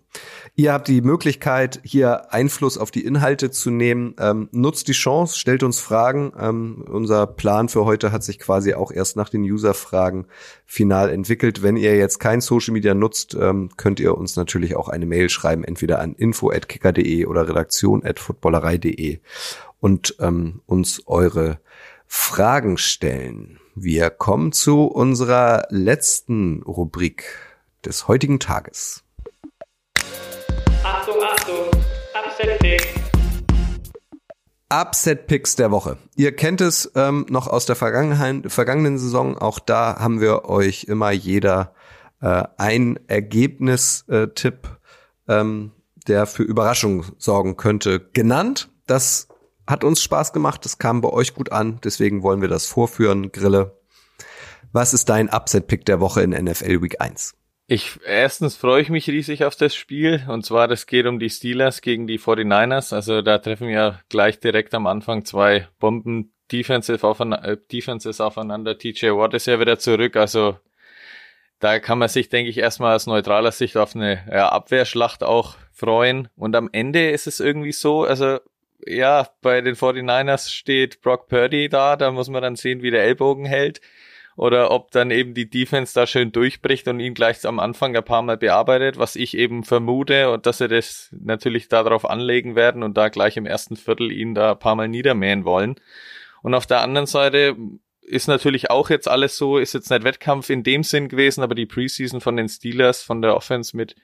[0.55, 4.15] Ihr habt die Möglichkeit, hier Einfluss auf die Inhalte zu nehmen.
[4.19, 6.33] Ähm, nutzt die Chance, stellt uns Fragen.
[6.37, 10.27] Ähm, unser Plan für heute hat sich quasi auch erst nach den User-Fragen
[10.65, 11.63] final entwickelt.
[11.63, 15.29] Wenn ihr jetzt kein Social Media nutzt, ähm, könnt ihr uns natürlich auch eine Mail
[15.29, 19.19] schreiben, entweder an info@kicker.de oder redaktion@footballerei.de
[19.79, 21.59] und ähm, uns eure
[22.07, 23.61] Fragen stellen.
[23.73, 27.23] Wir kommen zu unserer letzten Rubrik
[27.85, 29.05] des heutigen Tages.
[34.71, 35.97] Upset Picks der Woche.
[36.15, 39.37] Ihr kennt es ähm, noch aus der Vergangenheit, vergangenen Saison.
[39.37, 41.73] Auch da haben wir euch immer jeder
[42.21, 44.79] äh, ein Ergebnistipp,
[45.27, 45.71] äh, ähm,
[46.07, 48.69] der für Überraschung sorgen könnte, genannt.
[48.87, 49.27] Das
[49.67, 50.63] hat uns Spaß gemacht.
[50.63, 51.79] Das kam bei euch gut an.
[51.83, 53.33] Deswegen wollen wir das vorführen.
[53.33, 53.77] Grille.
[54.71, 57.33] Was ist dein Upset Pick der Woche in NFL Week 1?
[57.73, 60.25] Ich, erstens freue ich mich riesig auf das Spiel.
[60.27, 62.93] Und zwar, das geht um die Steelers gegen die 49ers.
[62.93, 68.77] Also da treffen ja gleich direkt am Anfang zwei Bomben Defensive aufeinander, äh, Defenses aufeinander.
[68.77, 70.17] TJ Watt ist ja wieder zurück.
[70.17, 70.59] Also
[71.59, 75.55] da kann man sich, denke ich, erstmal aus neutraler Sicht auf eine ja, Abwehrschlacht auch
[75.71, 76.27] freuen.
[76.35, 78.39] Und am Ende ist es irgendwie so, also
[78.85, 83.05] ja, bei den 49ers steht Brock Purdy da, da muss man dann sehen, wie der
[83.05, 83.79] Ellbogen hält
[84.41, 88.03] oder ob dann eben die Defense da schön durchbricht und ihn gleich am Anfang ein
[88.03, 92.81] paar Mal bearbeitet, was ich eben vermute und dass sie das natürlich darauf anlegen werden
[92.81, 95.75] und da gleich im ersten Viertel ihn da ein paar Mal niedermähen wollen.
[96.41, 97.55] Und auf der anderen Seite
[98.01, 101.53] ist natürlich auch jetzt alles so, ist jetzt nicht Wettkampf in dem Sinn gewesen, aber
[101.53, 103.95] die Preseason von den Steelers, von der Offense mit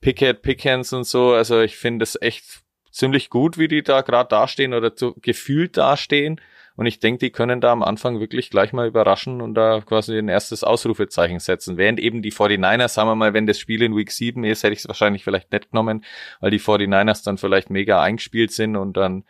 [0.00, 4.30] Pickett, Pickens und so, also ich finde es echt ziemlich gut, wie die da gerade
[4.30, 6.40] dastehen oder zu, gefühlt dastehen.
[6.76, 10.18] Und ich denke, die können da am Anfang wirklich gleich mal überraschen und da quasi
[10.18, 11.76] ein erstes Ausrufezeichen setzen.
[11.76, 14.72] Während eben die 49ers, sagen wir mal, wenn das Spiel in Week 7 ist, hätte
[14.72, 16.04] ich es wahrscheinlich vielleicht nicht genommen,
[16.40, 19.24] weil die 49ers dann vielleicht mega eingespielt sind und dann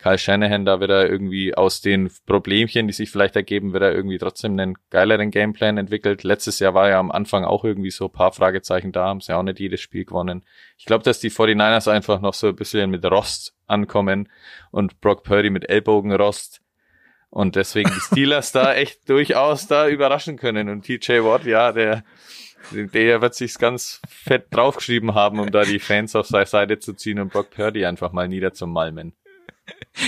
[0.00, 4.58] Kyle Shanahan da wieder irgendwie aus den Problemchen, die sich vielleicht ergeben, wieder irgendwie trotzdem
[4.58, 6.22] einen geileren Gameplan entwickelt.
[6.22, 9.36] Letztes Jahr war ja am Anfang auch irgendwie so ein paar Fragezeichen da, haben sie
[9.36, 10.44] auch nicht jedes Spiel gewonnen.
[10.78, 14.30] Ich glaube, dass die 49ers einfach noch so ein bisschen mit Rost ankommen
[14.70, 16.62] und Brock Purdy mit Ellbogenrost
[17.30, 22.04] und deswegen die Steelers da echt durchaus da überraschen können und TJ Watt, ja, der
[22.72, 26.92] der wird sich's ganz fett draufgeschrieben haben, um da die Fans auf seine Seite zu
[26.92, 29.14] ziehen und Brock Purdy einfach mal niederzumalmen.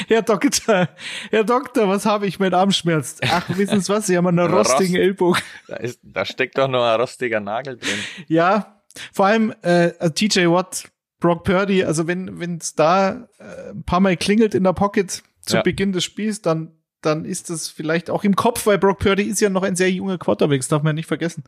[0.09, 0.89] Herr Doktor,
[1.31, 2.39] Herr Doktor, was habe ich?
[2.39, 3.21] Mein Arm schmerzt.
[3.29, 4.07] Ach, wissen Sie was?
[4.07, 5.03] Sie haben einen rostigen Rost.
[5.05, 5.43] Ellbogen.
[5.69, 7.99] Da, ist, da steckt doch noch ein rostiger Nagel drin.
[8.29, 13.85] Ja, vor allem äh, TJ Watt, Brock Purdy, also wenn wenn es da äh, ein
[13.85, 15.63] paar Mal klingelt in der Pocket zu Ja.
[15.63, 16.73] Beginn des Spiels, dann
[17.03, 19.91] dann ist das vielleicht auch im Kopf, weil Brock Purdy ist ja noch ein sehr
[19.91, 21.45] junger Quarterback, das darf man nicht vergessen.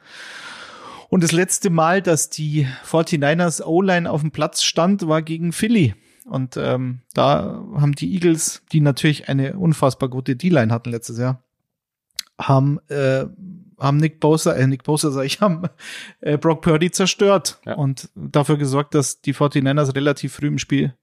[1.08, 5.94] Und das letzte Mal, dass die 49ers O-Line auf dem Platz stand, war gegen Philly.
[6.24, 11.42] Und ähm, da haben die Eagles, die natürlich eine unfassbar gute D-Line hatten letztes Jahr,
[12.40, 13.26] haben äh,
[13.78, 15.64] haben Nick Bosa, äh, Nick Bosa sag ich, haben
[16.20, 17.74] äh, Brock Purdy zerstört Ja.
[17.74, 20.94] und dafür gesorgt, dass die 49ers relativ früh im Spiel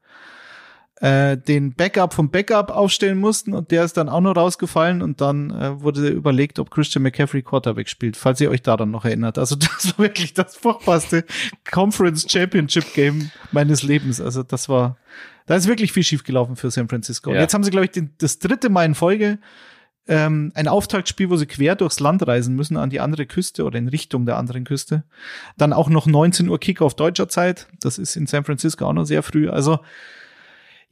[1.02, 5.20] äh, den Backup vom Backup aufstellen mussten und der ist dann auch noch rausgefallen und
[5.20, 9.39] dann äh, wurde überlegt, ob Christian McCaffrey Quarterback spielt, falls ihr euch daran noch erinnert.
[9.39, 11.26] Also das war wirklich das furchtbarste
[11.70, 14.22] Conference Championship Game meines Lebens.
[14.22, 14.97] Also das war,
[15.47, 17.32] da ist wirklich viel schief gelaufen für San Francisco.
[17.32, 17.41] Und Ja.
[17.41, 19.39] jetzt haben sie, glaube ich, den, das dritte Mal in Folge
[20.08, 23.80] ähm, ein Auftaktspiel, wo sie quer durchs Land reisen müssen an die andere Küste oder
[23.80, 25.04] in Richtung der anderen Küste.
[25.58, 27.68] Dann auch noch 19 Uhr Kick auf deutscher Zeit.
[27.82, 29.49] Das ist in San Francisco auch noch sehr früh.
[29.49, 29.80] Also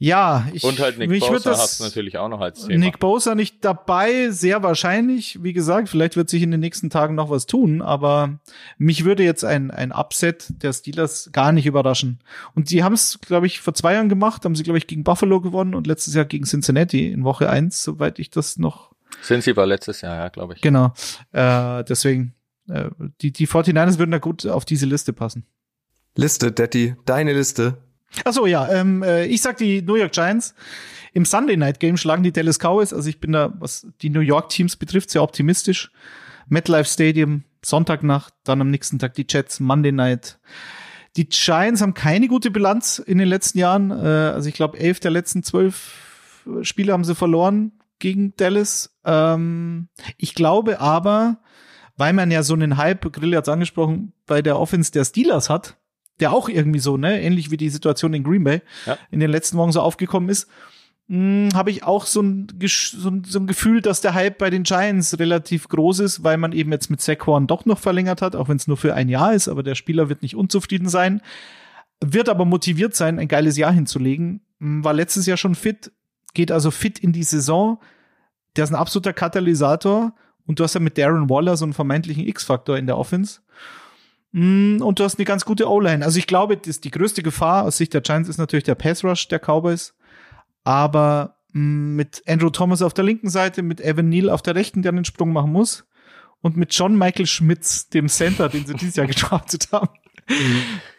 [0.02, 2.78] ja, ich, Und halt Nick mich würd Bosa das hast natürlich auch noch als Thema.
[2.78, 5.42] Nick Bosa nicht dabei, sehr wahrscheinlich.
[5.42, 8.40] Wie gesagt, vielleicht wird sich in den nächsten Tagen noch was tun, aber
[8.78, 12.20] mich würde jetzt ein, ein Upset der Steelers gar nicht überraschen.
[12.54, 15.04] Und die haben es, glaube ich, vor zwei Jahren gemacht, haben sie, glaube ich, gegen
[15.04, 19.44] Buffalo gewonnen und letztes Jahr gegen Cincinnati in Woche eins, soweit ich das noch Sind
[19.44, 20.62] sie war letztes Jahr, ja, glaube ich.
[20.62, 20.94] Genau.
[21.32, 22.32] Äh, deswegen,
[22.70, 22.88] äh,
[23.20, 25.44] die, die 49ers würden da gut auf diese Liste passen.
[26.16, 27.76] Liste, Daddy, deine Liste.
[28.24, 30.54] Ach so, ja, ähm, äh, ich sag die New York Giants.
[31.12, 32.92] Im Sunday Night Game schlagen die Dallas Cowboys.
[32.92, 35.90] Also ich bin da, was die New York Teams betrifft, sehr optimistisch.
[36.48, 40.38] MetLife Stadium, Sonntagnacht, dann am nächsten Tag die Jets, Monday Night.
[41.16, 43.90] Die Giants haben keine gute Bilanz in den letzten Jahren.
[43.90, 45.96] Äh, also ich glaube, elf der letzten zwölf
[46.62, 48.96] Spiele haben sie verloren gegen Dallas.
[49.04, 51.38] Ähm, ich glaube aber,
[51.96, 55.76] weil man ja so einen Hype, Grill hat's angesprochen, bei der Offense der Steelers hat,
[56.20, 58.98] der auch irgendwie so, ne, ähnlich wie die Situation in Green Bay Ja.
[59.10, 60.48] in den letzten Wochen so aufgekommen ist,
[61.12, 64.62] habe ich auch so ein, so, ein, so ein Gefühl, dass der Hype bei den
[64.62, 68.48] Giants relativ groß ist, weil man eben jetzt mit Saquon doch noch verlängert hat, auch
[68.48, 71.20] wenn es nur für ein Jahr ist, aber der Spieler wird nicht unzufrieden sein,
[72.00, 75.90] wird aber motiviert sein, ein geiles Jahr hinzulegen, m, war letztes Jahr schon fit,
[76.32, 77.80] geht also fit in die Saison,
[78.54, 80.14] der ist ein absoluter Katalysator
[80.46, 83.40] und du hast ja mit Darren Waller so einen vermeintlichen X-Faktor in der Offense.
[84.32, 86.04] Mm, Und du hast eine ganz gute O-Line.
[86.04, 89.04] Also ich glaube, das, die größte Gefahr aus Sicht der Giants ist natürlich der Pass
[89.04, 89.94] Rush der Cowboys.
[90.64, 94.82] Aber mh, mit Andrew Thomas auf der linken Seite, mit Evan Neal auf der rechten,
[94.82, 95.84] der den Sprung machen muss,
[96.42, 99.88] und mit John Michael Schmitz, dem Center, den sie dieses Jahr gedraftet haben,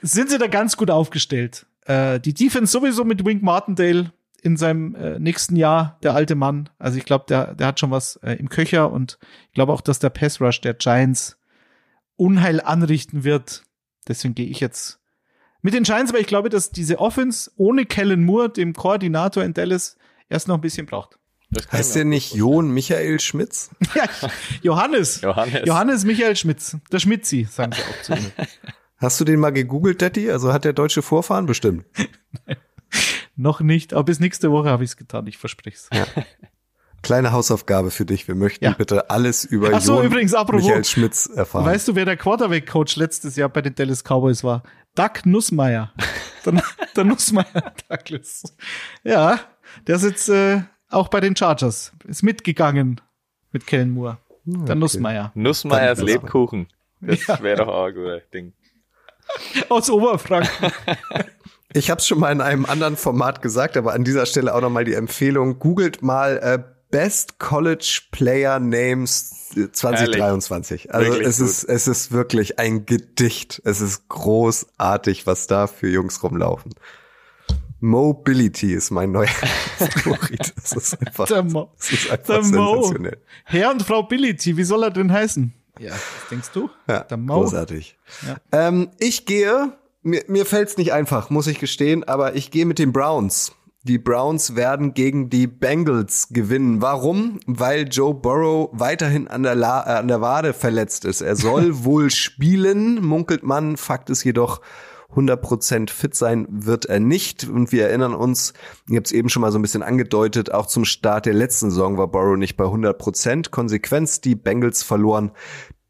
[0.02, 1.66] sind sie da ganz gut aufgestellt.
[1.86, 4.12] Äh, die Defense sowieso mit Wink Martindale
[4.44, 6.70] in seinem äh, nächsten Jahr, der alte Mann.
[6.80, 9.18] Also ich glaube, der, der hat schon was äh, im Köcher und
[9.48, 11.38] ich glaube auch, dass der Pass Rush der Giants
[12.22, 13.64] Unheil anrichten wird.
[14.08, 15.00] Deswegen gehe ich jetzt
[15.64, 19.54] mit den Giants, weil ich glaube, dass diese Offense ohne Kellen Moore, dem Koordinator in
[19.54, 19.98] Dallas,
[20.30, 21.18] erst noch ein bisschen braucht.
[21.72, 23.72] Heißt der nicht Jon Michael Schmitz?
[23.96, 24.06] Ja,
[24.62, 25.22] Johannes.
[25.22, 25.62] Johannes.
[25.66, 26.78] Johannes Michael Schmitz.
[26.92, 28.32] Der Schmitzi, sagen sie auch zu ihm.
[28.98, 30.30] Hast du den mal gegoogelt, Daddy?
[30.30, 31.86] Also hat der deutsche Vorfahren bestimmt.
[33.36, 35.90] Noch nicht, aber bis nächste Woche habe ich es getan, ich verspreche es.
[37.04, 38.28] Kleine Hausaufgabe für dich.
[38.28, 38.72] Wir möchten Ja.
[38.72, 40.64] bitte alles über Ach so, Jon übrigens, apropos.
[40.64, 41.66] Michael Schmitz erfahren.
[41.66, 44.64] Weißt du, wer der Quarterback-Coach letztes Jahr bei den Dallas Cowboys war?
[44.96, 45.92] Doug Nussmeier.
[46.46, 46.64] Der,
[46.96, 48.42] der Nussmeier Douglas.
[49.04, 49.40] Ja,
[49.86, 51.92] der ist jetzt äh, auch bei den Chargers.
[52.08, 53.00] Ist mitgegangen
[53.52, 54.18] mit Kellen Moore.
[54.46, 55.32] Der Nussmeier.
[55.36, 56.68] Nussmeyers Dann- Lebkuchen.
[57.00, 58.54] Das wäre doch auch ein guter Ding.
[59.70, 60.72] Aus Oberfranken.
[61.74, 64.60] Ich habe es schon mal in einem anderen Format gesagt, aber an dieser Stelle auch
[64.60, 70.94] noch mal die Empfehlung: Googelt mal äh, Best College Player Names äh, 2023.
[70.94, 73.62] Also Wirklich es ist es ist wirklich ein Gedicht.
[73.66, 76.74] Es ist großartig, was da für Jungs rumlaufen.
[77.80, 79.28] Mobility ist mein neuer
[79.78, 80.54] Favorit.
[80.56, 81.72] Das ist einfach, Der Mo.
[81.78, 82.76] das ist einfach Der Mo.
[82.76, 83.18] sensationell.
[83.46, 85.52] Herr und Frau Bility, wie soll er denn heißen?
[85.80, 86.70] Ja, was denkst du?
[86.88, 87.34] Ja, Der Mo.
[87.42, 87.98] großartig.
[88.52, 89.74] Ähm, ich gehe,
[90.04, 93.54] mir, mir fällt's nicht einfach, muss ich gestehen, aber ich gehe mit den Browns.
[93.84, 96.84] Die Browns werden gegen die Bengals gewinnen.
[96.84, 97.40] Warum?
[97.48, 101.22] Weil Joe Burrow weiterhin an der, La äh, an der Wade verletzt ist.
[101.22, 103.78] Er soll wohl spielen, munkelt man.
[103.78, 104.62] Fakt ist jedoch,
[105.16, 107.48] 100% fit sein wird er nicht.
[107.48, 108.54] Und wir erinnern uns,
[108.88, 111.72] ich habe es eben schon mal so ein bisschen angedeutet, auch zum Start der letzten
[111.72, 113.50] Saison war Burrow nicht bei 100%.
[113.50, 115.32] Konsequenz, die Bengals verloren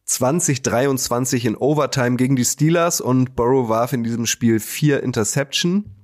[0.05, 6.00] 2023 in Overtime gegen die Steelers und Burrow warf in diesem Spiel vier Interception.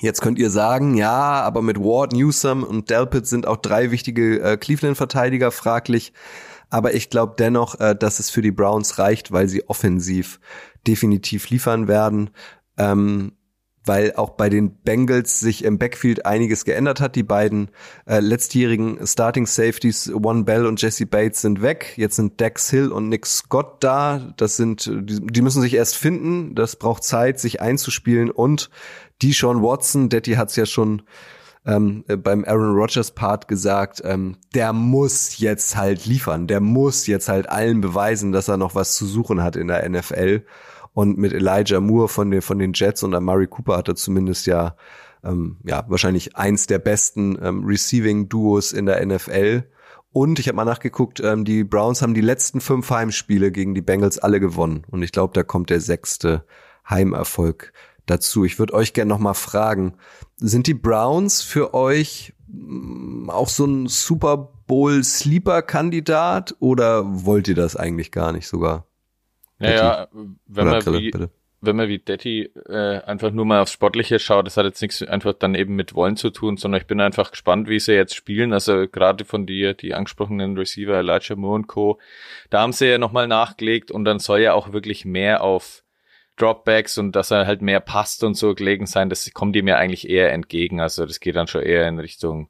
[0.00, 4.40] Jetzt könnt ihr sagen, ja, aber mit Ward, Newsom und Delpit sind auch drei wichtige
[4.40, 6.14] äh, Cleveland-Verteidiger fraglich.
[6.70, 10.40] Aber ich glaube dennoch, äh, dass es für die Browns reicht, weil sie offensiv
[10.86, 12.30] definitiv liefern werden.
[12.78, 13.32] Ähm,
[13.90, 17.16] weil auch bei den Bengals sich im Backfield einiges geändert hat.
[17.16, 17.72] Die beiden
[18.06, 21.94] äh, letztjährigen Starting Safeties, One Bell und Jesse Bates, sind weg.
[21.96, 24.32] Jetzt sind Dex Hill und Nick Scott da.
[24.36, 26.54] Das sind, die, die müssen sich erst finden.
[26.54, 28.30] Das braucht Zeit, sich einzuspielen.
[28.30, 28.70] Und
[29.22, 31.02] Deshaun Watson, Detti hat's ja schon
[31.66, 36.46] ähm, äh, beim Aaron Rodgers Part gesagt, ähm, der muss jetzt halt liefern.
[36.46, 39.88] Der muss jetzt halt allen beweisen, dass er noch was zu suchen hat in der
[39.88, 40.44] NFL.
[40.92, 44.46] Und mit Elijah Moore von den, von den Jets und Amari Cooper hat er zumindest
[44.46, 44.76] ja,
[45.24, 49.64] ähm, ja, wahrscheinlich eins der besten ähm, Receiving-Duos in der NFL.
[50.12, 53.82] Und ich habe mal nachgeguckt, ähm, die Browns haben die letzten fünf Heimspiele gegen die
[53.82, 54.84] Bengals alle gewonnen.
[54.90, 56.44] Und ich glaube, da kommt der sechste
[56.88, 57.72] Heimerfolg
[58.06, 58.44] dazu.
[58.44, 59.94] Ich würde euch gerne noch mal fragen,
[60.36, 67.46] sind die Browns für euch mm, auch so ein Super Bowl Sleeper Kandidat oder wollt
[67.46, 68.86] ihr das eigentlich gar nicht sogar?
[69.60, 71.30] Naja, wenn Oder man Grille, wie, bitte.
[71.60, 75.02] wenn man wie Detti äh, einfach nur mal aufs Sportliche schaut, das hat jetzt nichts
[75.02, 78.14] einfach dann eben mit Wollen zu tun, sondern ich bin einfach gespannt, wie sie jetzt
[78.14, 78.52] spielen.
[78.52, 81.98] Also gerade von dir, die angesprochenen Receiver, Elijah Moore und Co.,
[82.48, 85.84] da haben sie ja nochmal nachgelegt und dann soll ja auch wirklich mehr auf
[86.40, 89.76] Dropbacks und dass er halt mehr passt und so gelegen sein, das kommt ihm ja
[89.76, 90.80] eigentlich eher entgegen.
[90.80, 92.48] Also das geht dann schon eher in Richtung,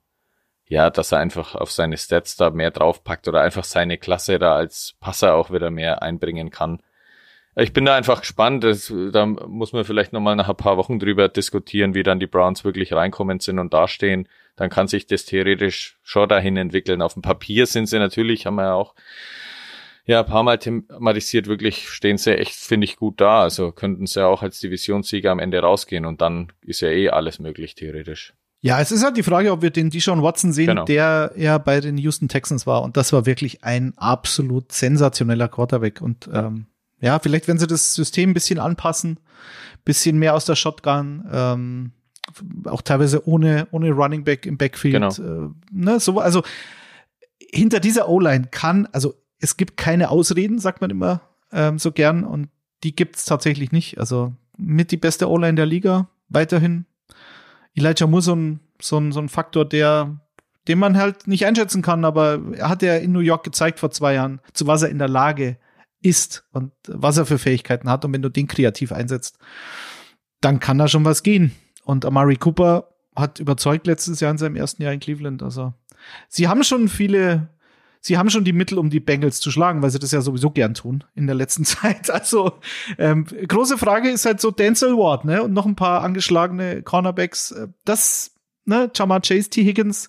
[0.66, 4.54] ja, dass er einfach auf seine Stats da mehr draufpackt oder einfach seine Klasse da
[4.54, 6.80] als Passer auch wieder mehr einbringen kann.
[7.56, 8.64] Ich bin da einfach gespannt.
[8.64, 12.26] Das, da muss man vielleicht nochmal nach ein paar Wochen drüber diskutieren, wie dann die
[12.26, 14.28] Browns wirklich reinkommen sind und dastehen.
[14.56, 17.02] Dann kann sich das theoretisch schon dahin entwickeln.
[17.02, 18.94] Auf dem Papier sind sie natürlich, haben wir ja auch
[20.06, 23.42] ja, ein paar Mal thematisiert, wirklich stehen sie echt, finde ich, gut da.
[23.42, 27.38] Also könnten sie auch als Divisionssieger am Ende rausgehen und dann ist ja eh alles
[27.38, 28.32] möglich, theoretisch.
[28.62, 30.84] Ja, es ist halt die Frage, ob wir den Deshaun Watson sehen, Genau.
[30.84, 32.82] der ja bei den Houston Texans war.
[32.82, 36.02] Und das war wirklich ein absolut sensationeller Quarterback.
[36.02, 36.66] Und ähm,
[37.00, 39.18] ja, vielleicht wenn sie das System ein bisschen anpassen,
[39.84, 41.92] bisschen mehr aus der Shotgun, ähm,
[42.64, 44.94] auch teilweise ohne, ohne Running Back im Backfield.
[44.94, 45.46] Genau.
[45.46, 46.42] Äh, ne, so, also
[47.38, 51.22] hinter dieser O-Line kann, also es gibt keine Ausreden, sagt man immer
[51.52, 52.24] ähm, so gern.
[52.24, 52.48] Und
[52.84, 53.98] die gibt's tatsächlich nicht.
[53.98, 56.84] Also mit die beste O-Line der Liga, weiterhin.
[57.74, 60.20] Elijah Moore so ein, so ein, so ein Faktor, der,
[60.68, 63.90] den man halt nicht einschätzen kann, aber er hat ja in New York gezeigt vor
[63.90, 65.69] zwei Jahren, zu was er in der Lage ist
[66.52, 68.04] und was er für Fähigkeiten hat.
[68.04, 69.38] Und wenn du den kreativ einsetzt,
[70.40, 71.52] dann kann da schon was gehen.
[71.84, 75.42] Und Amari Cooper hat überzeugt letztes Jahr in seinem ersten Jahr in Cleveland.
[75.42, 75.74] Also
[76.28, 77.50] sie haben schon viele,
[78.00, 80.50] sie haben schon die Mittel, um die Bengals zu schlagen, weil sie das ja sowieso
[80.50, 82.10] gern tun in der letzten Zeit.
[82.10, 82.52] Also
[82.98, 85.42] ähm, große Frage ist halt so Denzel Ward, ne?
[85.42, 87.50] Und noch ein paar angeschlagene Cornerbacks.
[87.50, 88.34] Äh, Das,
[88.64, 89.64] ne, Jamar Chase, T.
[89.64, 90.08] Higgins,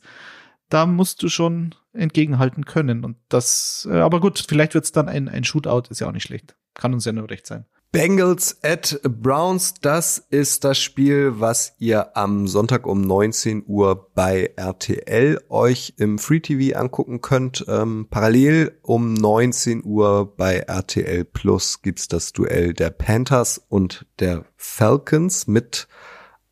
[0.70, 3.04] da musst du schon entgegenhalten können.
[3.04, 6.24] Und das, äh, aber gut, vielleicht wird's dann ein, ein Shootout, ist ja auch nicht
[6.24, 6.56] schlecht.
[6.74, 7.66] Kann uns ja nur recht sein.
[7.94, 14.54] Bengals at Browns, das ist das Spiel, was ihr am Sonntag um 19 Uhr bei
[14.56, 17.66] RTL euch im Free TV angucken könnt.
[17.68, 24.46] Ähm, parallel um 19 Uhr bei RTL Plus gibt's das Duell der Panthers und der
[24.56, 25.89] Falcons mit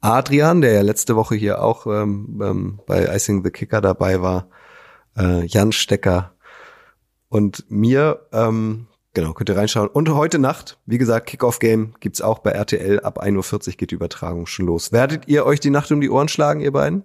[0.02, 4.50] Adrian, der ja letzte Woche hier auch ähm, ähm, bei Icing the Kicker dabei war,
[5.18, 6.34] äh, Jan Stecker
[7.30, 8.28] und mir.
[8.32, 9.89] Ähm, Genau, könnt ihr reinschauen.
[9.89, 12.99] Und heute Nacht, wie gesagt, Kickoff-Game gibt's auch bei RTL.
[12.99, 14.91] Ab 1.40 Uhr geht die Übertragung schon los.
[14.91, 17.03] Werdet ihr euch die Nacht um die Ohren schlagen, ihr beiden?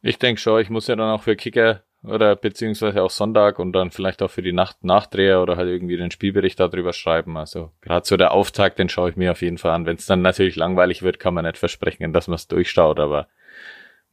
[0.00, 3.72] Ich denke schon, ich muss ja dann auch für Kicker oder beziehungsweise auch Sonntag und
[3.74, 7.36] dann vielleicht auch für die Nacht Nachdreher oder halt irgendwie den Spielbericht darüber schreiben.
[7.36, 9.86] Also gerade so der Auftakt, den schaue ich mir auf jeden Fall an.
[9.86, 13.28] Wenn es dann natürlich langweilig wird, kann man nicht versprechen, dass man es durchschaut, aber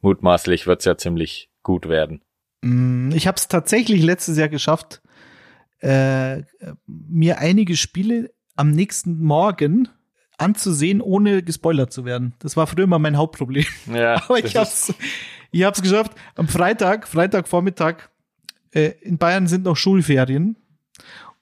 [0.02, 2.22] mutmaßlich wird's ja ziemlich gut werden.
[2.62, 5.02] Mm, Ich habe es tatsächlich letztes Jahr geschafft,
[5.80, 6.42] äh,
[6.86, 9.88] mir einige Spiele am nächsten Morgen
[10.38, 12.34] anzusehen, ohne gespoilert zu werden.
[12.38, 13.64] Das war früher immer mein Hauptproblem.
[13.92, 14.92] Ja, Aber ich hab's,
[15.50, 16.12] ich hab's geschafft.
[16.34, 18.08] Am Freitag, Freitagvormittag,
[18.72, 20.56] äh, in Bayern sind noch Schulferien.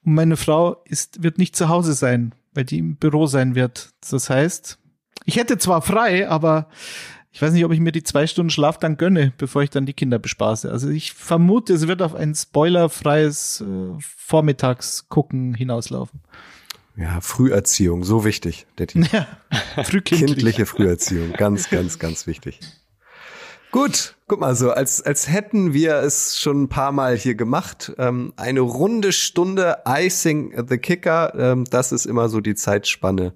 [0.04, 3.90] Und meine Frau ist, wird nicht zu Hause sein, weil die im Büro sein wird.
[4.08, 4.78] Das heißt,
[5.24, 6.68] ich hätte zwar frei, aber
[7.30, 9.86] ich weiß nicht, ob ich mir die zwei Stunden Schlaf dann gönne, bevor ich dann
[9.86, 10.70] die Kinder bespaße.
[10.70, 16.20] Also ich vermute, es wird auf ein spoilerfreies äh, Vormittagsgucken hinauslaufen.
[16.96, 19.04] Ja, Früherziehung, so wichtig, Detti.
[19.12, 19.26] Ja,
[19.84, 20.36] frühkindlich.
[20.36, 22.60] Kindliche Früherziehung, ganz, ganz, ganz wichtig.
[23.70, 27.92] Gut, guck mal so, als, als hätten wir es schon ein paar Mal hier gemacht.
[27.98, 33.34] Ähm, eine runde Stunde Icing the Kicker, ähm, das ist immer so die Zeitspanne,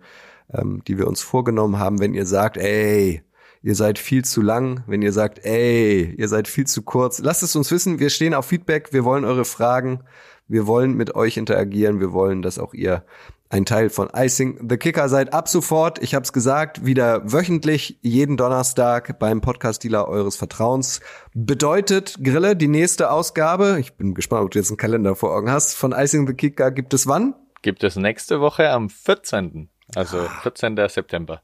[0.53, 3.23] ähm, die wir uns vorgenommen haben, wenn ihr sagt, ey,
[3.63, 7.19] ihr seid viel zu lang, wenn ihr sagt, ey, ihr seid viel zu kurz.
[7.21, 10.01] Lasst es uns wissen, wir stehen auf Feedback, wir wollen eure Fragen,
[10.49, 13.05] wir wollen mit euch interagieren, wir wollen, dass auch ihr
[13.53, 15.35] ein Teil von Icing the Kicker seid.
[15.35, 21.01] Ab sofort, ich habe es gesagt, wieder wöchentlich, jeden Donnerstag beim Podcast-Dealer eures Vertrauens.
[21.35, 25.51] Bedeutet, Grille, die nächste Ausgabe, ich bin gespannt, ob du jetzt einen Kalender vor Augen
[25.51, 27.35] hast, von Icing the Kicker gibt es wann?
[27.61, 29.69] Gibt es nächste Woche am 14.
[29.95, 30.77] Also 14.
[30.89, 31.43] September.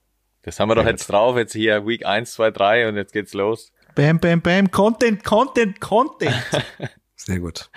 [0.49, 3.35] Das haben wir doch jetzt drauf, jetzt hier Week 1, 2, 3 und jetzt geht's
[3.35, 3.71] los.
[3.95, 4.71] Bam, bam, bam.
[4.71, 6.35] Content, Content, Content.
[7.17, 7.69] Sehr gut.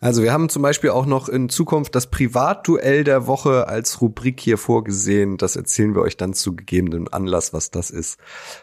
[0.00, 4.40] Also wir haben zum Beispiel auch noch in Zukunft das Privatduell der Woche als Rubrik
[4.40, 5.36] hier vorgesehen.
[5.36, 8.18] Das erzählen wir euch dann zu gegebenem Anlass, was das ist.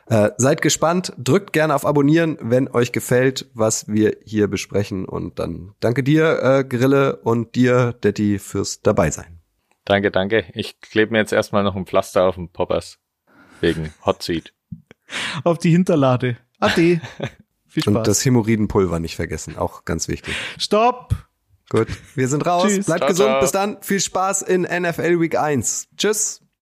[0.10, 5.06] Äh, seid gespannt, drückt gerne auf Abonnieren, wenn euch gefällt, was wir hier besprechen.
[5.06, 9.40] Und dann danke dir, äh, Grille, und dir, Detti, fürs Dabeisein.
[9.86, 10.44] Danke, danke.
[10.54, 13.00] Ich klebe mir jetzt erstmal noch ein Pflaster auf den Poppers.
[13.62, 14.54] Wegen Hot Seat.
[15.44, 16.38] Auf die Hinterlade.
[16.60, 17.02] Ade.
[17.68, 17.96] Viel Spaß.
[17.96, 20.34] Und das Hämorrhoidenpulver nicht vergessen, auch ganz wichtig.
[20.58, 21.14] Stopp.
[21.70, 22.72] Gut, wir sind raus.
[22.72, 22.86] Tschüss.
[22.86, 23.30] Bleibt Ciao, gesund.
[23.30, 23.40] ciao.
[23.42, 23.78] Bis dann.
[23.82, 25.90] Viel Spaß in NFL Week 1.
[25.98, 26.45] Tschüss.